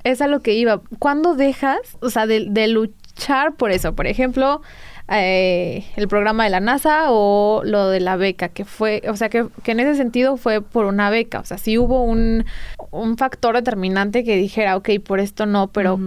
es 0.04 0.22
a 0.22 0.28
lo 0.28 0.42
que 0.42 0.54
iba. 0.54 0.82
¿Cuándo 1.00 1.34
dejas, 1.34 1.80
o 2.00 2.12
sea, 2.12 2.28
de, 2.28 2.46
de 2.48 2.68
luchar 2.68 3.56
por 3.56 3.72
eso? 3.72 3.94
Por 3.94 4.06
ejemplo, 4.06 4.62
eh, 5.10 5.86
el 5.96 6.08
programa 6.08 6.44
de 6.44 6.50
la 6.50 6.60
NASA 6.60 7.12
o 7.12 7.62
lo 7.64 7.90
de 7.90 8.00
la 8.00 8.18
beca, 8.18 8.50
que 8.50 8.66
fue, 8.66 9.02
o 9.10 9.16
sea, 9.16 9.30
que, 9.30 9.48
que 9.64 9.72
en 9.72 9.80
ese 9.80 9.96
sentido 9.96 10.38
fue 10.38 10.62
por 10.62 10.86
una 10.86 11.10
beca, 11.10 11.40
o 11.40 11.46
sea, 11.46 11.58
sí 11.58 11.78
hubo 11.78 12.04
un, 12.04 12.46
un 12.92 13.18
factor 13.18 13.56
determinante 13.56 14.24
que 14.24 14.36
dijera, 14.36 14.76
ok, 14.76 14.90
por 15.06 15.20
esto 15.20 15.46
no, 15.46 15.68
pero 15.68 16.00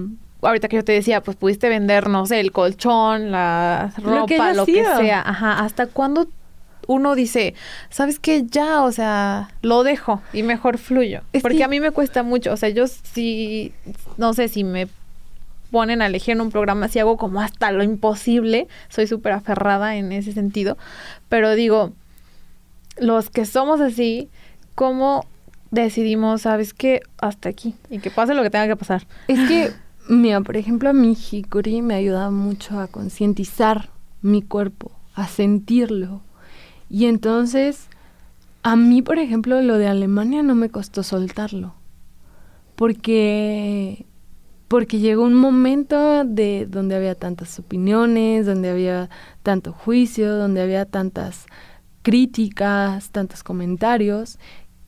ahorita 0.42 0.68
que 0.68 0.76
yo 0.76 0.84
te 0.84 0.92
decía, 0.92 1.22
pues 1.22 1.36
pudiste 1.36 1.68
vender, 1.68 2.08
no 2.08 2.26
sé, 2.26 2.40
el 2.40 2.52
colchón, 2.52 3.30
la 3.30 3.92
ropa, 3.96 4.52
lo 4.52 4.66
que, 4.66 4.84
sea. 4.84 5.22
Ajá, 5.24 5.60
¿hasta 5.60 5.86
cuándo 5.86 6.28
uno 6.86 7.14
dice, 7.14 7.54
sabes 7.88 8.18
qué? 8.18 8.44
ya, 8.46 8.82
o 8.82 8.92
sea, 8.92 9.50
lo 9.62 9.82
dejo 9.82 10.22
y 10.32 10.42
mejor 10.42 10.76
fluyo? 10.76 11.22
Porque 11.40 11.64
a 11.64 11.68
mí 11.68 11.80
me 11.80 11.90
cuesta 11.90 12.22
mucho, 12.22 12.52
o 12.52 12.56
sea, 12.56 12.68
yo 12.68 12.86
sí, 12.86 13.72
no 14.16 14.34
sé 14.34 14.48
si 14.48 14.64
me 14.64 14.88
ponen 15.70 16.02
a 16.02 16.06
elegir 16.06 16.32
en 16.32 16.40
un 16.40 16.50
programa, 16.50 16.88
si 16.88 16.98
hago 16.98 17.16
como 17.16 17.40
hasta 17.40 17.72
lo 17.72 17.82
imposible, 17.82 18.68
soy 18.88 19.06
súper 19.06 19.32
aferrada 19.32 19.96
en 19.96 20.12
ese 20.12 20.32
sentido, 20.32 20.76
pero 21.28 21.54
digo, 21.54 21.92
los 22.98 23.30
que 23.30 23.46
somos 23.46 23.80
así, 23.80 24.28
¿cómo 24.74 25.26
decidimos, 25.70 26.42
sabes 26.42 26.74
qué? 26.74 27.00
Hasta 27.18 27.48
aquí 27.48 27.74
y 27.88 27.98
que 27.98 28.10
pase 28.10 28.34
lo 28.34 28.42
que 28.42 28.50
tenga 28.50 28.66
que 28.66 28.76
pasar? 28.76 29.06
Es 29.28 29.38
que 29.48 29.72
Mira, 30.10 30.40
por 30.40 30.56
ejemplo, 30.56 30.90
a 30.90 30.92
mí 30.92 31.14
Hikuri 31.14 31.82
me 31.82 31.94
ayuda 31.94 32.32
mucho 32.32 32.80
a 32.80 32.88
concientizar 32.88 33.90
mi 34.22 34.42
cuerpo, 34.42 34.90
a 35.14 35.28
sentirlo. 35.28 36.20
Y 36.88 37.04
entonces, 37.04 37.86
a 38.64 38.74
mí, 38.74 39.02
por 39.02 39.20
ejemplo, 39.20 39.62
lo 39.62 39.78
de 39.78 39.86
Alemania 39.86 40.42
no 40.42 40.56
me 40.56 40.68
costó 40.68 41.04
soltarlo. 41.04 41.74
Porque 42.74 44.04
porque 44.70 45.00
llegó 45.00 45.24
un 45.24 45.34
momento 45.34 46.22
de 46.24 46.64
donde 46.70 46.94
había 46.94 47.16
tantas 47.16 47.58
opiniones, 47.58 48.46
donde 48.46 48.70
había 48.70 49.10
tanto 49.42 49.72
juicio, 49.72 50.36
donde 50.36 50.62
había 50.62 50.84
tantas 50.84 51.46
críticas, 52.02 53.10
tantos 53.10 53.42
comentarios, 53.42 54.38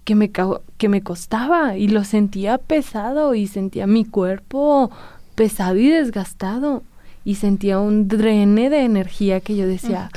que 0.04 0.14
me, 0.14 0.30
que 0.30 0.88
me 0.88 1.02
costaba 1.02 1.76
y 1.76 1.88
lo 1.88 2.04
sentía 2.04 2.58
pesado 2.58 3.34
y 3.34 3.48
sentía 3.48 3.88
mi 3.88 4.04
cuerpo 4.04 4.92
pesado 5.34 5.76
y 5.76 5.88
desgastado 5.88 6.84
y 7.24 7.34
sentía 7.34 7.80
un 7.80 8.06
drene 8.06 8.70
de 8.70 8.84
energía 8.84 9.40
que 9.40 9.56
yo 9.56 9.66
decía, 9.66 10.10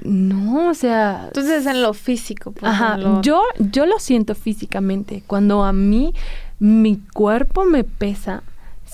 no, 0.00 0.70
o 0.70 0.74
sea... 0.74 1.26
Entonces 1.28 1.66
en 1.66 1.82
lo 1.82 1.94
físico. 1.94 2.50
Pues, 2.50 2.72
ajá, 2.72 2.98
yo, 3.22 3.44
yo 3.60 3.86
lo 3.86 4.00
siento 4.00 4.34
físicamente. 4.34 5.22
Cuando 5.24 5.62
a 5.62 5.72
mí 5.72 6.14
mi 6.58 6.96
cuerpo 6.96 7.64
me 7.64 7.84
pesa, 7.84 8.42
es 8.48 8.51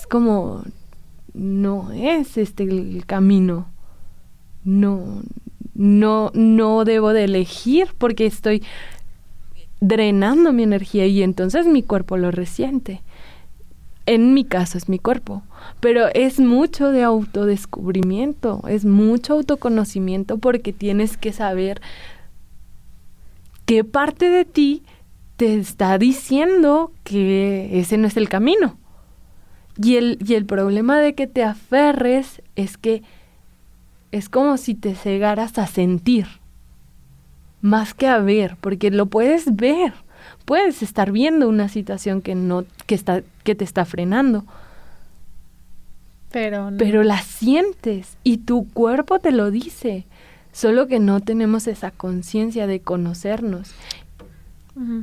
como, 0.09 0.63
no 1.33 1.91
es 1.91 2.37
este 2.37 2.63
el 2.63 3.05
camino. 3.05 3.67
No, 4.63 5.21
no, 5.73 6.31
no 6.33 6.83
debo 6.83 7.13
de 7.13 7.23
elegir 7.23 7.87
porque 7.97 8.25
estoy 8.25 8.63
drenando 9.79 10.51
mi 10.51 10.63
energía 10.63 11.05
y 11.05 11.23
entonces 11.23 11.65
mi 11.65 11.83
cuerpo 11.83 12.17
lo 12.17 12.31
resiente. 12.31 13.01
En 14.05 14.33
mi 14.33 14.43
caso 14.43 14.77
es 14.77 14.89
mi 14.89 14.97
cuerpo, 14.97 15.43
pero 15.79 16.07
es 16.13 16.39
mucho 16.39 16.91
de 16.91 17.03
autodescubrimiento, 17.03 18.63
es 18.67 18.83
mucho 18.83 19.33
autoconocimiento 19.33 20.39
porque 20.39 20.73
tienes 20.73 21.15
que 21.15 21.31
saber 21.31 21.79
qué 23.65 23.83
parte 23.83 24.29
de 24.29 24.45
ti 24.45 24.81
te 25.37 25.55
está 25.55 25.97
diciendo 25.99 26.91
que 27.03 27.79
ese 27.79 27.97
no 27.97 28.07
es 28.07 28.17
el 28.17 28.29
camino. 28.29 28.77
Y 29.81 29.95
el, 29.95 30.17
y 30.25 30.33
el 30.33 30.45
problema 30.45 30.99
de 30.99 31.15
que 31.15 31.27
te 31.27 31.43
aferres 31.43 32.41
es 32.55 32.77
que 32.77 33.03
es 34.11 34.27
como 34.27 34.57
si 34.57 34.75
te 34.75 34.95
cegaras 34.95 35.57
a 35.57 35.67
sentir 35.67 36.27
más 37.61 37.93
que 37.93 38.07
a 38.07 38.19
ver, 38.19 38.57
porque 38.61 38.91
lo 38.91 39.07
puedes 39.07 39.55
ver. 39.55 39.93
Puedes 40.45 40.81
estar 40.81 41.11
viendo 41.11 41.47
una 41.47 41.69
situación 41.69 42.21
que 42.21 42.35
no 42.35 42.65
que 42.87 42.95
está 42.95 43.21
que 43.43 43.55
te 43.55 43.63
está 43.63 43.85
frenando. 43.85 44.45
Pero 46.31 46.71
pero 46.77 47.03
la 47.03 47.21
sientes 47.21 48.17
y 48.23 48.37
tu 48.37 48.67
cuerpo 48.69 49.19
te 49.19 49.31
lo 49.31 49.51
dice. 49.51 50.05
Solo 50.51 50.87
que 50.87 50.99
no 50.99 51.19
tenemos 51.19 51.67
esa 51.67 51.91
conciencia 51.91 52.65
de 52.67 52.79
conocernos. 52.79 53.71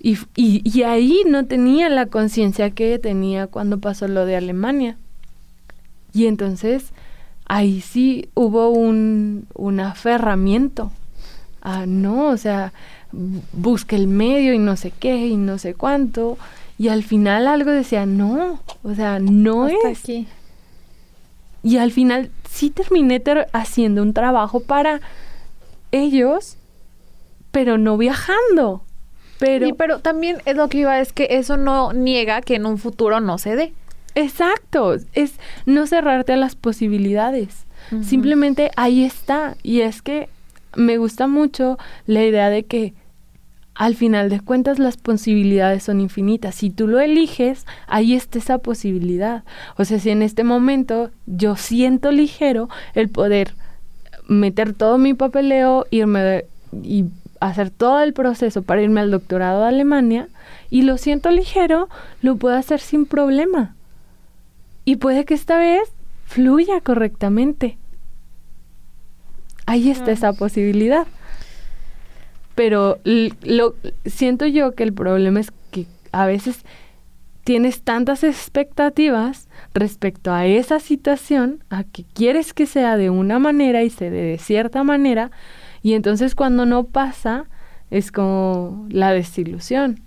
y, 0.03 0.18
y, 0.35 0.68
y 0.68 0.83
ahí 0.83 1.22
no 1.29 1.46
tenía 1.46 1.88
la 1.90 2.07
conciencia 2.07 2.72
que 2.72 2.98
tenía 2.98 3.46
cuando 3.46 3.79
pasó 3.79 4.09
lo 4.09 4.26
de 4.26 4.35
Alemania. 4.35 4.96
Y 6.12 6.26
entonces 6.26 6.87
ahí 7.46 7.83
sí 7.83 8.31
hubo 8.35 8.70
un, 8.70 9.46
un 9.55 9.79
aferramiento. 9.79 10.90
Ah, 11.62 11.87
no, 11.87 12.31
o 12.31 12.37
sea, 12.37 12.72
busque 13.12 13.94
el 13.94 14.09
medio 14.09 14.55
y 14.55 14.59
no 14.59 14.76
sé 14.76 14.90
qué 14.90 15.29
y 15.29 15.37
no 15.37 15.57
sé 15.59 15.74
cuánto. 15.74 16.37
Y 16.80 16.88
al 16.88 17.02
final 17.02 17.46
algo 17.46 17.70
decía, 17.72 18.06
no, 18.06 18.58
o 18.82 18.94
sea, 18.94 19.18
no 19.18 19.68
es. 19.68 19.74
Aquí. 19.84 20.26
Y 21.62 21.76
al 21.76 21.92
final 21.92 22.30
sí 22.48 22.70
terminé 22.70 23.22
haciendo 23.52 24.00
un 24.00 24.14
trabajo 24.14 24.60
para 24.60 25.02
ellos, 25.92 26.56
pero 27.50 27.76
no 27.76 27.98
viajando. 27.98 28.82
Pero, 29.38 29.74
pero 29.76 29.98
también 29.98 30.38
es 30.46 30.56
lo 30.56 30.70
que 30.70 30.78
iba, 30.78 30.98
es 31.00 31.12
que 31.12 31.26
eso 31.32 31.58
no 31.58 31.92
niega 31.92 32.40
que 32.40 32.54
en 32.54 32.64
un 32.64 32.78
futuro 32.78 33.20
no 33.20 33.36
se 33.36 33.56
dé. 33.56 33.74
Exacto, 34.14 34.94
es 35.12 35.34
no 35.66 35.86
cerrarte 35.86 36.32
a 36.32 36.38
las 36.38 36.54
posibilidades. 36.54 37.66
Simplemente 38.00 38.70
ahí 38.76 39.04
está. 39.04 39.54
Y 39.62 39.82
es 39.82 40.00
que 40.00 40.30
me 40.74 40.96
gusta 40.96 41.26
mucho 41.26 41.76
la 42.06 42.24
idea 42.24 42.48
de 42.48 42.62
que 42.62 42.94
al 43.74 43.94
final 43.94 44.28
de 44.28 44.40
cuentas 44.40 44.78
las 44.78 44.96
posibilidades 44.96 45.85
son 45.85 46.00
infinitas. 46.00 46.54
Si 46.54 46.70
tú 46.70 46.87
lo 46.87 47.00
eliges, 47.00 47.66
ahí 47.87 48.14
está 48.14 48.38
esa 48.38 48.59
posibilidad. 48.59 49.44
O 49.76 49.85
sea, 49.85 49.98
si 49.98 50.11
en 50.11 50.22
este 50.22 50.44
momento 50.44 51.11
yo 51.26 51.56
siento 51.56 52.12
ligero 52.12 52.68
el 52.94 53.09
poder 53.09 53.54
meter 54.28 54.74
todo 54.74 54.98
mi 54.98 55.14
papeleo, 55.14 55.87
irme 55.90 56.44
y 56.83 57.06
hacer 57.40 57.70
todo 57.70 58.00
el 58.00 58.12
proceso 58.12 58.62
para 58.62 58.83
irme 58.83 59.00
al 59.00 59.11
doctorado 59.11 59.64
a 59.64 59.68
Alemania, 59.68 60.28
y 60.68 60.83
lo 60.83 60.98
siento 60.98 61.30
ligero, 61.30 61.88
lo 62.22 62.37
puedo 62.37 62.56
hacer 62.56 62.80
sin 62.80 63.06
problema. 63.06 63.74
Y 64.85 64.96
puede 64.96 65.24
que 65.24 65.35
esta 65.35 65.59
vez 65.59 65.90
fluya 66.26 66.80
correctamente. 66.80 67.78
Ahí 69.66 69.90
está 69.90 70.11
esa 70.12 70.33
posibilidad 70.33 71.06
pero 72.54 72.98
lo 73.04 73.74
siento 74.04 74.46
yo 74.46 74.74
que 74.74 74.82
el 74.82 74.92
problema 74.92 75.40
es 75.40 75.52
que 75.70 75.86
a 76.12 76.26
veces 76.26 76.64
tienes 77.44 77.82
tantas 77.82 78.22
expectativas 78.22 79.48
respecto 79.74 80.32
a 80.32 80.46
esa 80.46 80.78
situación, 80.78 81.64
a 81.70 81.84
que 81.84 82.04
quieres 82.04 82.52
que 82.52 82.66
sea 82.66 82.96
de 82.96 83.10
una 83.10 83.38
manera 83.38 83.82
y 83.82 83.90
se 83.90 84.10
dé 84.10 84.22
de 84.22 84.38
cierta 84.38 84.84
manera, 84.84 85.30
y 85.82 85.94
entonces 85.94 86.34
cuando 86.34 86.66
no 86.66 86.84
pasa 86.84 87.46
es 87.90 88.12
como 88.12 88.86
la 88.90 89.12
desilusión. 89.12 90.00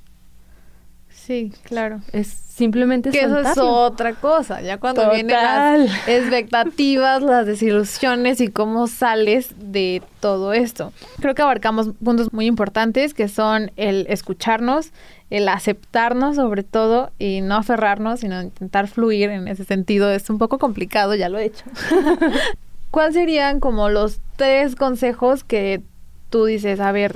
Sí, 1.26 1.54
claro. 1.64 2.02
Es 2.12 2.28
simplemente 2.28 3.10
que 3.10 3.22
eso 3.22 3.40
es 3.40 3.58
otra 3.58 4.14
cosa. 4.14 4.62
Ya 4.62 4.78
cuando 4.78 5.10
vienen 5.10 5.34
las 5.38 5.90
expectativas, 6.06 7.22
las 7.24 7.46
desilusiones 7.46 8.42
y 8.42 8.50
cómo 8.50 8.88
sales 8.88 9.54
de 9.58 10.02
todo 10.20 10.52
esto. 10.52 10.92
Creo 11.22 11.34
que 11.34 11.42
abarcamos 11.42 11.92
puntos 12.04 12.34
muy 12.34 12.46
importantes 12.46 13.14
que 13.14 13.30
son 13.30 13.72
el 13.78 14.06
escucharnos, 14.10 14.92
el 15.30 15.48
aceptarnos 15.48 16.36
sobre 16.36 16.64
todo 16.64 17.12
y 17.20 17.40
no 17.40 17.56
aferrarnos, 17.56 18.20
sino 18.20 18.42
intentar 18.42 18.90
fluir 18.90 19.30
en 19.30 19.48
ese 19.48 19.64
sentido. 19.64 20.12
Es 20.12 20.30
un 20.30 20.40
poco 20.40 20.60
complicado, 20.60 21.16
ya 21.16 21.30
lo 21.30 21.38
he 21.40 21.46
hecho. 21.46 21.64
¿Cuáles 22.92 23.14
serían 23.14 23.62
como 23.62 23.88
los 23.88 24.20
tres 24.36 24.76
consejos 24.76 25.46
que 25.46 25.82
tú 26.30 26.44
dices, 26.44 26.82
a 26.82 26.92
ver, 26.92 27.16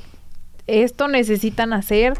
esto 0.65 1.09
necesitan 1.09 1.73
hacer? 1.73 2.13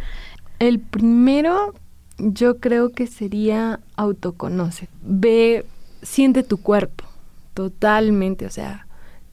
El 0.60 0.80
primero 0.80 1.74
yo 2.17 2.58
creo 2.58 2.91
que 2.91 3.08
sería 3.08 3.80
autoconoce. 3.96 4.89
Ve, 5.04 5.65
siente 6.02 6.43
tu 6.43 6.58
cuerpo 6.58 7.06
totalmente, 7.54 8.46
o 8.46 8.52
sea, 8.52 8.86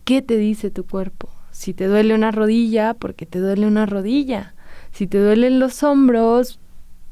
¿qué 0.04 0.22
te 0.22 0.36
dice 0.36 0.70
tu 0.70 0.86
cuerpo? 0.86 1.28
Si 1.50 1.74
te 1.74 1.86
duele 1.86 2.14
una 2.14 2.30
rodilla, 2.30 2.94
¿por 2.94 3.14
qué 3.14 3.26
te 3.26 3.38
duele 3.38 3.66
una 3.66 3.86
rodilla? 3.86 4.54
Si 4.92 5.06
te 5.06 5.18
duelen 5.18 5.58
los 5.58 5.82
hombros, 5.82 6.58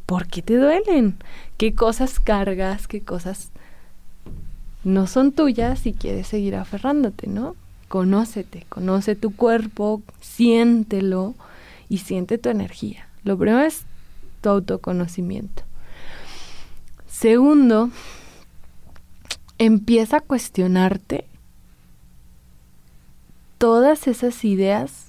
¿por 0.07 0.27
qué 0.27 0.41
te 0.41 0.57
duelen? 0.57 1.17
¿Qué 1.59 1.75
cosas 1.75 2.19
cargas? 2.19 2.89
¿Qué 2.89 3.03
cosas 3.03 3.51
no 4.85 5.07
son 5.07 5.33
tuyas 5.33 5.87
y 5.87 5.93
quieres 5.93 6.27
seguir 6.27 6.57
aferrándote, 6.57 7.27
¿no? 7.27 7.57
Conócete, 7.89 8.65
conoce 8.69 9.15
tu 9.15 9.37
cuerpo, 9.37 10.03
siéntelo 10.21 11.35
y 11.89 11.99
siente 11.99 12.39
tu 12.39 12.49
energía. 12.49 13.07
Lo 13.23 13.37
primero 13.37 13.61
es 13.61 13.85
tu 14.43 14.51
autoconocimiento. 14.51 15.63
Segundo, 17.07 17.91
empieza 19.57 20.19
a 20.19 20.21
cuestionarte 20.21 21.25
todas 23.57 24.09
esas 24.09 24.45
ideas 24.45 25.07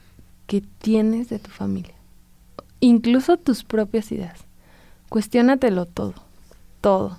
que 0.48 0.62
tienes 0.62 1.28
de 1.30 1.40
tu 1.40 1.50
familia, 1.50 1.96
incluso 2.80 3.38
tus 3.38 3.64
propias 3.64 4.12
ideas. 4.12 4.46
Cuestiónatelo 5.10 5.86
todo, 5.86 6.14
todo. 6.82 7.18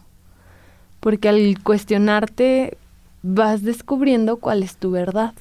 porque 1.00 1.28
al 1.28 1.62
cuestionarte 1.62 2.78
vas 3.22 3.62
descubriendo 3.62 4.38
cuál 4.38 4.62
es 4.62 4.76
tu 4.76 4.90
verdad 4.90 5.34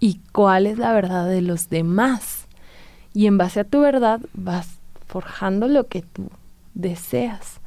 y 0.00 0.20
cuál 0.32 0.66
es 0.66 0.76
la 0.78 0.92
verdad 0.92 1.26
de 1.26 1.40
los 1.40 1.70
demás. 1.70 2.46
Y 3.14 3.26
en 3.26 3.38
base 3.38 3.60
a 3.60 3.64
tu 3.64 3.80
verdad 3.80 4.20
vas 4.34 4.77
forjando 5.08 5.66
lo 5.66 5.88
que 5.88 6.02
tú 6.02 6.30
deseas. 6.74 7.60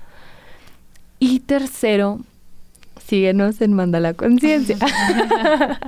Y 1.19 1.41
tercero, 1.41 2.21
síguenos 3.05 3.61
en 3.61 3.73
Manda 3.73 3.99
la 3.99 4.13
Conciencia. 4.13 4.77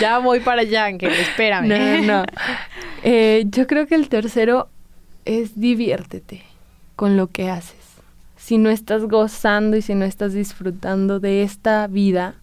ya 0.00 0.18
voy 0.18 0.40
para 0.40 0.62
allá, 0.62 0.84
Ángel, 0.84 1.12
espérame. 1.12 1.68
No, 1.68 2.02
no, 2.02 2.24
eh, 3.02 3.44
yo 3.48 3.66
creo 3.66 3.86
que 3.86 3.94
el 3.94 4.08
tercero 4.08 4.68
es 5.24 5.58
diviértete 5.58 6.42
con 6.96 7.16
lo 7.16 7.28
que 7.28 7.50
haces. 7.50 7.76
Si 8.36 8.58
no 8.58 8.70
estás 8.70 9.04
gozando 9.04 9.76
y 9.76 9.82
si 9.82 9.94
no 9.94 10.04
estás 10.04 10.34
disfrutando 10.34 11.18
de 11.18 11.42
esta 11.42 11.86
vida, 11.88 12.34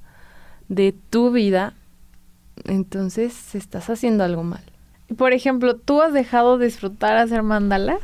de 0.68 0.94
tu 1.10 1.32
vida, 1.32 1.74
entonces 2.66 3.56
estás 3.56 3.90
haciendo 3.90 4.24
algo 4.24 4.44
mal. 4.44 4.64
Por 5.18 5.34
ejemplo, 5.34 5.76
¿tú 5.76 6.02
has 6.02 6.14
dejado 6.14 6.58
de 6.58 6.66
disfrutar 6.66 7.18
hacer 7.18 7.44
mandalas? 7.44 8.00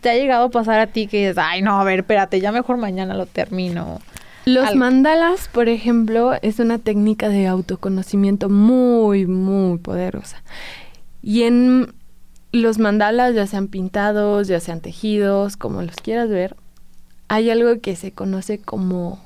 ¿Te 0.00 0.10
ha 0.10 0.14
llegado 0.14 0.46
a 0.46 0.50
pasar 0.50 0.80
a 0.80 0.86
ti 0.86 1.06
que 1.06 1.18
dices, 1.18 1.38
ay, 1.38 1.62
no, 1.62 1.78
a 1.78 1.84
ver, 1.84 2.00
espérate, 2.00 2.40
ya 2.40 2.52
mejor 2.52 2.76
mañana 2.76 3.14
lo 3.14 3.26
termino? 3.26 4.00
Los 4.46 4.74
mandalas, 4.74 5.48
por 5.48 5.68
ejemplo, 5.68 6.32
es 6.42 6.58
una 6.58 6.78
técnica 6.78 7.28
de 7.28 7.46
autoconocimiento 7.46 8.50
muy, 8.50 9.26
muy 9.26 9.78
poderosa. 9.78 10.42
Y 11.22 11.44
en 11.44 11.94
los 12.52 12.78
mandalas, 12.78 13.34
ya 13.34 13.46
sean 13.46 13.68
pintados, 13.68 14.46
ya 14.48 14.60
sean 14.60 14.80
tejidos, 14.80 15.56
como 15.56 15.80
los 15.82 15.96
quieras 15.96 16.28
ver, 16.28 16.56
hay 17.28 17.50
algo 17.50 17.80
que 17.80 17.96
se 17.96 18.12
conoce 18.12 18.58
como 18.58 19.18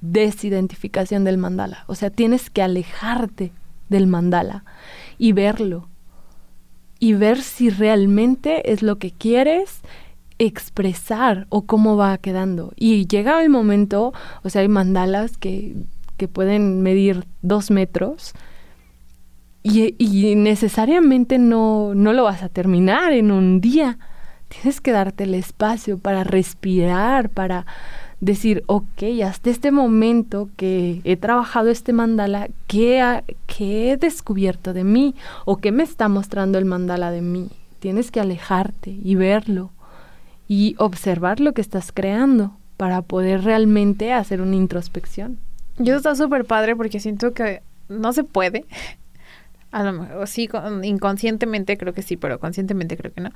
desidentificación 0.00 1.24
del 1.24 1.38
mandala. 1.38 1.84
O 1.88 1.94
sea, 1.94 2.10
tienes 2.10 2.48
que 2.50 2.62
alejarte 2.62 3.52
del 3.88 4.06
mandala 4.06 4.64
y 5.18 5.32
verlo. 5.32 5.88
Y 6.98 7.14
ver 7.14 7.42
si 7.42 7.70
realmente 7.70 8.72
es 8.72 8.82
lo 8.82 8.96
que 8.96 9.10
quieres 9.10 9.80
expresar 10.38 11.46
o 11.48 11.62
cómo 11.62 11.96
va 11.96 12.18
quedando. 12.18 12.72
Y 12.76 13.06
llega 13.06 13.42
el 13.42 13.50
momento, 13.50 14.12
o 14.42 14.50
sea, 14.50 14.62
hay 14.62 14.68
mandalas 14.68 15.36
que, 15.36 15.74
que 16.16 16.28
pueden 16.28 16.82
medir 16.82 17.24
dos 17.42 17.70
metros 17.70 18.34
y, 19.62 19.94
y 19.98 20.36
necesariamente 20.36 21.38
no, 21.38 21.94
no 21.94 22.12
lo 22.12 22.24
vas 22.24 22.42
a 22.42 22.48
terminar 22.48 23.12
en 23.12 23.30
un 23.32 23.60
día. 23.60 23.98
Tienes 24.48 24.80
que 24.80 24.92
darte 24.92 25.24
el 25.24 25.34
espacio 25.34 25.98
para 25.98 26.22
respirar, 26.22 27.30
para 27.30 27.66
decir, 28.20 28.64
ok, 28.66 29.02
hasta 29.24 29.50
este 29.50 29.70
momento 29.70 30.48
que 30.56 31.00
he 31.04 31.16
trabajado 31.16 31.68
este 31.68 31.92
mandala, 31.92 32.48
¿qué, 32.66 33.22
¿qué, 33.46 33.92
he 33.92 33.96
descubierto 33.96 34.72
de 34.72 34.84
mí? 34.84 35.14
¿O 35.44 35.58
qué 35.58 35.72
me 35.72 35.82
está 35.82 36.08
mostrando 36.08 36.58
el 36.58 36.64
mandala 36.64 37.10
de 37.10 37.22
mí? 37.22 37.50
Tienes 37.78 38.10
que 38.10 38.20
alejarte 38.20 38.90
y 39.02 39.14
verlo 39.14 39.70
y 40.48 40.76
observar 40.78 41.40
lo 41.40 41.52
que 41.52 41.60
estás 41.60 41.92
creando 41.92 42.56
para 42.76 43.02
poder 43.02 43.44
realmente 43.44 44.12
hacer 44.12 44.40
una 44.40 44.56
introspección. 44.56 45.38
Yo 45.78 45.96
está 45.96 46.14
súper 46.14 46.44
padre 46.44 46.74
porque 46.74 47.00
siento 47.00 47.32
que 47.32 47.62
no 47.88 48.12
se 48.12 48.24
puede. 48.24 48.64
A 49.72 49.82
lo 49.82 49.92
mejor 49.92 50.26
sí, 50.26 50.48
inconscientemente 50.84 51.76
creo 51.76 51.92
que 51.92 52.00
sí, 52.00 52.16
pero 52.16 52.38
conscientemente 52.38 52.96
creo 52.96 53.12
que 53.12 53.20
no. 53.20 53.30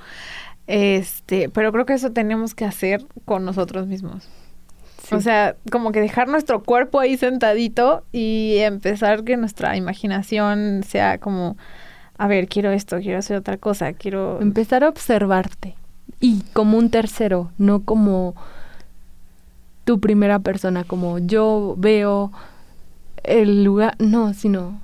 Este, 0.67 1.51
pero 1.51 1.71
creo 1.73 1.85
que 1.85 1.93
eso 1.93 2.13
tenemos 2.13 2.55
que 2.55 2.65
hacer 2.65 3.05
con 3.27 3.45
nosotros 3.45 3.87
mismos. 3.87 4.29
O 5.13 5.21
sea, 5.21 5.57
como 5.71 5.93
que 5.93 6.01
dejar 6.01 6.29
nuestro 6.29 6.63
cuerpo 6.63 7.01
ahí 7.01 7.17
sentadito 7.17 8.05
y 8.13 8.57
empezar 8.59 9.25
que 9.25 9.37
nuestra 9.37 9.77
imaginación 9.77 10.83
sea 10.87 11.19
como, 11.19 11.57
a 12.19 12.27
ver, 12.27 12.49
quiero 12.49 12.71
esto, 12.71 12.99
quiero 12.99 13.19
hacer 13.19 13.37
otra 13.37 13.57
cosa, 13.57 13.93
quiero... 13.93 14.41
Empezar 14.41 14.85
a 14.85 14.89
observarte 14.89 15.75
y 16.21 16.43
como 16.53 16.79
un 16.79 16.91
tercero, 16.91 17.51
no 17.59 17.83
como 17.83 18.35
tu 19.85 20.01
primera 20.01 20.39
persona, 20.39 20.85
como 20.85 21.19
yo 21.19 21.75
veo 21.79 22.31
el 23.25 23.65
lugar, 23.65 23.97
no, 23.99 24.35
sino 24.35 24.81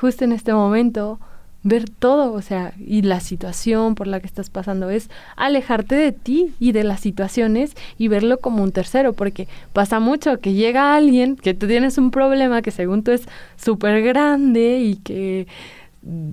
justo 0.00 0.24
en 0.24 0.32
este 0.32 0.52
momento 0.52 1.18
ver 1.66 1.90
todo, 1.90 2.32
o 2.32 2.42
sea, 2.42 2.74
y 2.78 3.02
la 3.02 3.18
situación 3.18 3.96
por 3.96 4.06
la 4.06 4.20
que 4.20 4.26
estás 4.26 4.50
pasando 4.50 4.88
es 4.88 5.10
alejarte 5.34 5.96
de 5.96 6.12
ti 6.12 6.54
y 6.60 6.70
de 6.70 6.84
las 6.84 7.00
situaciones 7.00 7.74
y 7.98 8.06
verlo 8.06 8.38
como 8.38 8.62
un 8.62 8.70
tercero, 8.70 9.14
porque 9.14 9.48
pasa 9.72 9.98
mucho 9.98 10.38
que 10.38 10.52
llega 10.52 10.94
alguien, 10.94 11.34
que 11.34 11.54
tú 11.54 11.66
tienes 11.66 11.98
un 11.98 12.12
problema 12.12 12.62
que 12.62 12.70
según 12.70 13.02
tú 13.02 13.10
es 13.10 13.26
súper 13.56 14.00
grande 14.04 14.78
y 14.78 14.94
que 14.96 15.48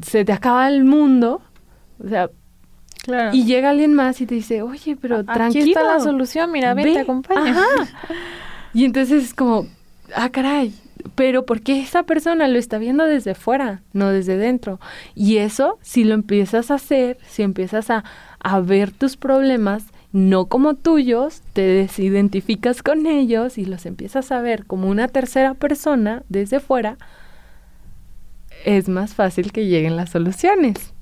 se 0.06 0.24
te 0.24 0.34
acaba 0.34 0.68
el 0.68 0.84
mundo, 0.84 1.42
o 2.04 2.08
sea, 2.08 2.30
y 3.34 3.46
llega 3.46 3.72
alguien 3.72 3.96
más 3.96 4.22
y 4.22 4.28
te 4.28 4.36
dice, 4.36 4.62
oye, 4.62 4.96
pero 4.96 5.26
tranquilo. 5.26 5.64
Aquí 5.64 5.72
está 5.72 5.84
la 5.84 6.00
solución, 6.00 6.52
mira, 6.52 6.76
ven, 6.76 6.94
te 6.94 7.00
acompaña. 7.00 7.58
Y 8.72 8.86
entonces 8.86 9.24
es 9.24 9.34
como, 9.34 9.66
ah, 10.16 10.30
caray, 10.30 10.74
pero 11.16 11.46
porque 11.46 11.80
esa 11.80 12.04
persona 12.04 12.48
lo 12.48 12.58
está 12.60 12.78
viendo 12.78 13.06
desde 13.06 13.36
fuera, 13.36 13.82
no 13.94 14.10
desde 14.10 14.38
dentro. 14.38 14.80
Y 15.16 15.38
eso, 15.38 15.80
si 15.82 16.04
lo 16.04 16.14
empiezas 16.14 16.72
a 16.72 16.76
hacer, 16.76 17.18
si 17.28 17.44
empiezas 17.44 17.90
a, 17.90 18.04
a 18.40 18.60
ver 18.60 18.92
tus 18.92 19.18
problemas 19.18 19.86
no 20.14 20.46
como 20.46 20.76
tuyos, 20.76 21.42
te 21.54 21.64
desidentificas 21.64 22.84
con 22.84 23.08
ellos 23.08 23.58
y 23.58 23.66
los 23.66 23.86
empiezas 23.88 24.32
a 24.32 24.42
ver 24.42 24.66
como 24.66 24.88
una 24.88 25.08
tercera 25.08 25.56
persona 25.56 26.22
desde 26.30 26.60
fuera, 26.60 26.98
es 28.64 28.88
más 28.88 29.16
fácil 29.16 29.52
que 29.52 29.66
lleguen 29.66 29.96
las 29.96 30.12
soluciones. 30.12 30.94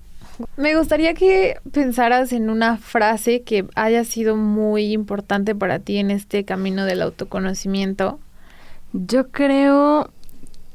Me 0.56 0.76
gustaría 0.76 1.14
que 1.14 1.58
pensaras 1.72 2.32
en 2.32 2.50
una 2.50 2.78
frase 2.78 3.42
que 3.44 3.68
haya 3.76 4.04
sido 4.06 4.36
muy 4.38 4.94
importante 4.94 5.54
para 5.56 5.80
ti 5.80 5.98
en 5.98 6.10
este 6.10 6.46
camino 6.46 6.86
del 6.86 7.02
autoconocimiento 7.02 8.20
yo 8.94 9.30
creo 9.30 10.12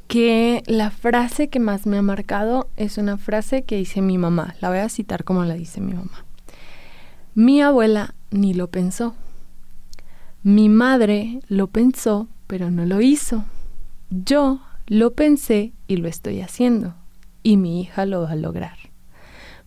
que 0.09 0.63
la 0.67 0.91
frase 0.91 1.49
que 1.49 1.61
más 1.61 1.87
me 1.87 1.99
ha 1.99 2.03
marcado 2.03 2.69
es 2.77 2.97
una 2.99 3.19
frase 3.19 3.65
que 3.65 3.77
dice 3.77 4.01
mi 4.01 4.19
mamá. 4.19 4.55
La 4.61 4.69
voy 4.69 4.79
a 4.79 4.89
citar 4.89 5.25
como 5.25 5.45
la 5.45 5.55
dice 5.55 5.81
mi 5.81 5.93
mamá. 5.93 6.25
Mi 7.35 7.61
abuela 7.61 8.15
ni 8.31 8.55
lo 8.55 8.69
pensó. 8.69 9.15
Mi 10.43 10.69
madre 10.69 11.41
lo 11.49 11.67
pensó, 11.67 12.29
pero 12.47 12.71
no 12.71 12.87
lo 12.87 13.01
hizo. 13.01 13.45
Yo 14.11 14.61
lo 14.87 15.13
pensé 15.15 15.73
y 15.89 15.97
lo 15.97 16.09
estoy 16.09 16.41
haciendo. 16.41 16.95
Y 17.43 17.57
mi 17.57 17.81
hija 17.81 18.07
lo 18.07 18.23
va 18.23 18.31
a 18.31 18.37
lograr. 18.37 18.77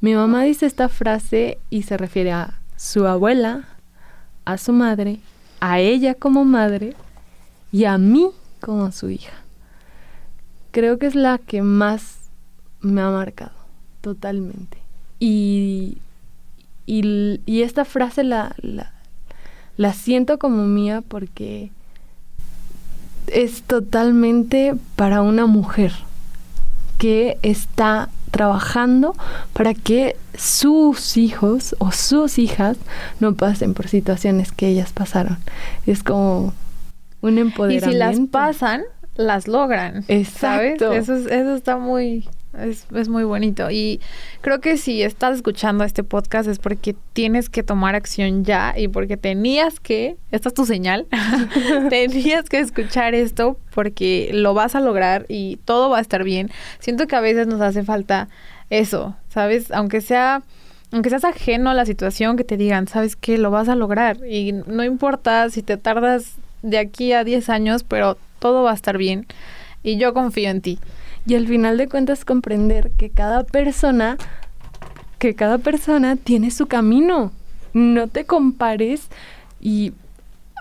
Mi 0.01 0.15
mamá 0.15 0.43
dice 0.43 0.65
esta 0.65 0.87
frase 0.87 1.59
y 1.69 1.83
se 1.83 1.97
refiere 1.97 2.31
a 2.31 2.61
su 2.77 3.05
abuela, 3.05 3.67
a 4.45 4.57
su 4.57 4.71
madre, 4.71 5.19
a 5.59 5.79
ella 5.79 6.15
como 6.15 6.45
madre 6.45 6.95
y 7.71 7.85
a 7.85 7.97
mí 7.97 8.29
como 8.59 8.91
su 8.91 9.09
hija. 9.09 9.33
Creo 10.71 10.99
que 10.99 11.07
es 11.07 11.15
la 11.15 11.37
que 11.37 11.61
más 11.61 12.29
me 12.81 13.01
ha 13.01 13.09
marcado, 13.09 13.51
totalmente. 14.01 14.77
Y, 15.19 15.97
y, 16.85 17.61
esta 17.61 17.85
frase 17.85 18.23
la, 18.23 18.55
la, 18.57 18.93
la 19.77 19.93
siento 19.93 20.39
como 20.39 20.65
mía 20.65 21.01
porque 21.07 21.71
es 23.27 23.63
totalmente 23.63 24.75
para 24.95 25.21
una 25.21 25.45
mujer 25.45 25.93
que 26.97 27.37
está 27.41 28.09
trabajando 28.31 29.15
para 29.53 29.73
que 29.73 30.15
sus 30.37 31.17
hijos 31.17 31.75
o 31.79 31.91
sus 31.91 32.37
hijas 32.37 32.77
no 33.19 33.33
pasen 33.33 33.73
por 33.73 33.87
situaciones 33.87 34.51
que 34.51 34.67
ellas 34.67 34.93
pasaron. 34.93 35.37
Es 35.85 36.03
como 36.03 36.53
un 37.21 37.37
empoderamiento. 37.37 37.89
Y 37.89 37.93
si 37.93 37.97
las 37.97 38.19
pasan, 38.29 38.83
las 39.15 39.47
logran. 39.47 40.05
Exacto. 40.07 40.85
¿Sabes? 40.85 41.09
Eso, 41.09 41.29
eso 41.29 41.55
está 41.55 41.77
muy... 41.77 42.27
Es, 42.57 42.87
es, 42.95 43.09
muy 43.09 43.23
bonito. 43.23 43.69
Y 43.69 44.01
creo 44.41 44.59
que 44.59 44.77
si 44.77 45.03
estás 45.03 45.35
escuchando 45.35 45.83
este 45.83 46.03
podcast 46.03 46.49
es 46.49 46.57
porque 46.57 46.95
tienes 47.13 47.47
que 47.47 47.61
tomar 47.61 47.93
acción 47.93 48.43
ya 48.43 48.73
y 48.75 48.87
porque 48.87 49.17
tenías 49.17 49.79
que, 49.79 50.17
esta 50.31 50.49
es 50.49 50.55
tu 50.55 50.65
señal, 50.65 51.05
tenías 51.89 52.49
que 52.49 52.59
escuchar 52.59 53.13
esto 53.13 53.57
porque 53.75 54.31
lo 54.33 54.55
vas 54.55 54.73
a 54.73 54.79
lograr 54.79 55.27
y 55.29 55.57
todo 55.57 55.89
va 55.89 55.99
a 55.99 56.01
estar 56.01 56.23
bien. 56.23 56.49
Siento 56.79 57.05
que 57.05 57.15
a 57.15 57.21
veces 57.21 57.45
nos 57.45 57.61
hace 57.61 57.83
falta 57.83 58.29
eso, 58.71 59.15
¿sabes? 59.29 59.71
Aunque 59.71 60.01
sea 60.01 60.41
aunque 60.91 61.09
seas 61.09 61.23
ajeno 61.23 61.69
a 61.69 61.75
la 61.75 61.85
situación, 61.85 62.35
que 62.35 62.43
te 62.43 62.57
digan, 62.57 62.87
sabes 62.87 63.15
que 63.15 63.37
lo 63.37 63.51
vas 63.51 63.69
a 63.69 63.75
lograr 63.75 64.25
y 64.27 64.53
no 64.53 64.83
importa 64.83 65.49
si 65.51 65.61
te 65.61 65.77
tardas 65.77 66.37
de 66.61 66.77
aquí 66.77 67.13
a 67.13 67.23
10 67.23 67.49
años, 67.49 67.83
pero 67.83 68.17
todo 68.39 68.63
va 68.63 68.71
a 68.71 68.75
estar 68.75 68.97
bien 68.97 69.25
y 69.83 69.97
yo 69.97 70.13
confío 70.13 70.49
en 70.49 70.61
ti. 70.61 70.79
Y 71.25 71.35
al 71.35 71.47
final 71.47 71.77
de 71.77 71.87
cuentas 71.87 72.25
comprender 72.25 72.91
que 72.97 73.09
cada 73.09 73.43
persona, 73.43 74.17
que 75.19 75.35
cada 75.35 75.57
persona 75.57 76.15
tiene 76.15 76.51
su 76.51 76.67
camino. 76.67 77.31
No 77.73 78.07
te 78.07 78.25
compares 78.25 79.09
y 79.61 79.93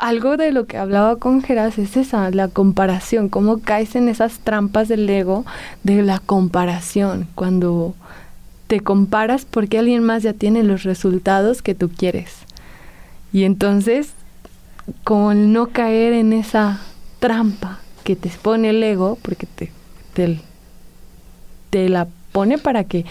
algo 0.01 0.37
de 0.37 0.53
lo 0.53 0.67
que 0.67 0.77
hablaba 0.77 1.17
con 1.17 1.43
Geras 1.43 1.79
es 1.79 1.97
esa, 1.97 2.31
la 2.31 2.49
comparación, 2.49 3.29
cómo 3.29 3.61
caes 3.61 3.97
en 3.97 4.09
esas 4.09 4.39
trampas 4.41 4.89
del 4.89 5.09
ego 5.09 5.45
de 5.83 6.03
la 6.03 6.21
comparación, 6.21 7.27
cuando 7.35 7.95
te 8.69 8.81
comparas 8.81 9.45
porque 9.45 9.79
alguien 9.79 10.05
más 10.05 10.23
ya 10.23 10.35
tiene 10.35 10.63
los 10.63 10.85
resultados 10.85 11.63
que 11.63 11.75
tú 11.75 11.89
quieres. 11.89 12.37
Y 13.33 13.45
entonces, 13.45 14.13
con 15.05 15.53
no 15.53 15.69
caer 15.69 16.13
en 16.13 16.33
esa 16.33 16.81
trampa 17.19 17.79
que 18.05 18.17
te 18.17 18.31
pone 18.31 18.71
el 18.71 18.83
ego, 18.83 19.19
porque 19.23 19.47
te, 19.47 19.71
te, 20.15 20.41
te 21.71 21.89
la 21.89 22.09
pone 22.33 22.59
para 22.59 22.85
que 22.85 23.05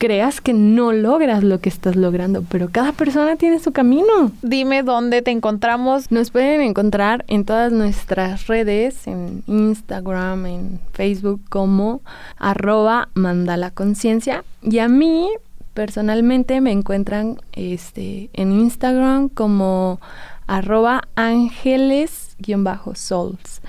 creas 0.00 0.40
que 0.40 0.54
no 0.54 0.92
logras 0.92 1.44
lo 1.44 1.60
que 1.60 1.68
estás 1.68 1.94
logrando, 1.94 2.42
pero 2.48 2.70
cada 2.72 2.92
persona 2.92 3.36
tiene 3.36 3.58
su 3.58 3.70
camino. 3.70 4.32
Dime 4.40 4.82
dónde 4.82 5.20
te 5.20 5.30
encontramos. 5.30 6.10
Nos 6.10 6.30
pueden 6.30 6.62
encontrar 6.62 7.24
en 7.28 7.44
todas 7.44 7.70
nuestras 7.70 8.46
redes, 8.46 9.06
en 9.06 9.44
Instagram, 9.46 10.46
en 10.46 10.80
Facebook 10.94 11.42
como 11.50 12.00
arroba 12.38 13.10
mandala 13.12 13.70
conciencia. 13.70 14.42
Y 14.62 14.78
a 14.78 14.88
mí 14.88 15.28
personalmente 15.74 16.62
me 16.62 16.72
encuentran 16.72 17.38
este, 17.52 18.30
en 18.32 18.52
Instagram 18.52 19.28
como 19.28 20.00
arroba 20.50 21.08
ángeles-souls 21.14 23.62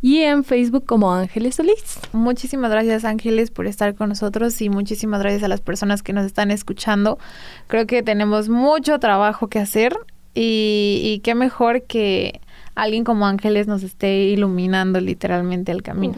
y 0.00 0.22
en 0.22 0.44
Facebook 0.44 0.86
como 0.86 1.12
Ángeles 1.12 1.56
Solís. 1.56 1.98
Muchísimas 2.12 2.70
gracias 2.70 3.04
Ángeles 3.04 3.50
por 3.50 3.66
estar 3.66 3.94
con 3.94 4.08
nosotros 4.08 4.62
y 4.62 4.70
muchísimas 4.70 5.20
gracias 5.20 5.44
a 5.44 5.48
las 5.48 5.60
personas 5.60 6.02
que 6.02 6.12
nos 6.12 6.26
están 6.26 6.50
escuchando. 6.50 7.18
Creo 7.68 7.86
que 7.86 8.02
tenemos 8.02 8.48
mucho 8.48 8.98
trabajo 8.98 9.46
que 9.48 9.60
hacer 9.60 9.96
y, 10.34 11.00
y 11.04 11.20
qué 11.20 11.34
mejor 11.34 11.82
que 11.82 12.40
alguien 12.74 13.04
como 13.04 13.26
Ángeles 13.26 13.68
nos 13.68 13.82
esté 13.82 14.22
iluminando 14.24 15.00
literalmente 15.00 15.70
el 15.70 15.82
camino. 15.82 16.16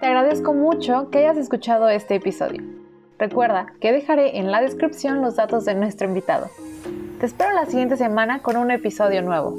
Te 0.00 0.06
agradezco 0.06 0.52
mucho 0.52 1.08
que 1.10 1.18
hayas 1.18 1.36
escuchado 1.38 1.88
este 1.88 2.16
episodio. 2.16 2.62
Recuerda 3.18 3.66
que 3.80 3.92
dejaré 3.92 4.38
en 4.38 4.50
la 4.50 4.60
descripción 4.60 5.22
los 5.22 5.36
datos 5.36 5.64
de 5.64 5.74
nuestro 5.74 6.08
invitado. 6.08 6.50
Te 7.18 7.26
espero 7.26 7.52
la 7.52 7.66
siguiente 7.66 7.96
semana 7.96 8.38
con 8.38 8.56
un 8.56 8.70
episodio 8.70 9.22
nuevo. 9.22 9.56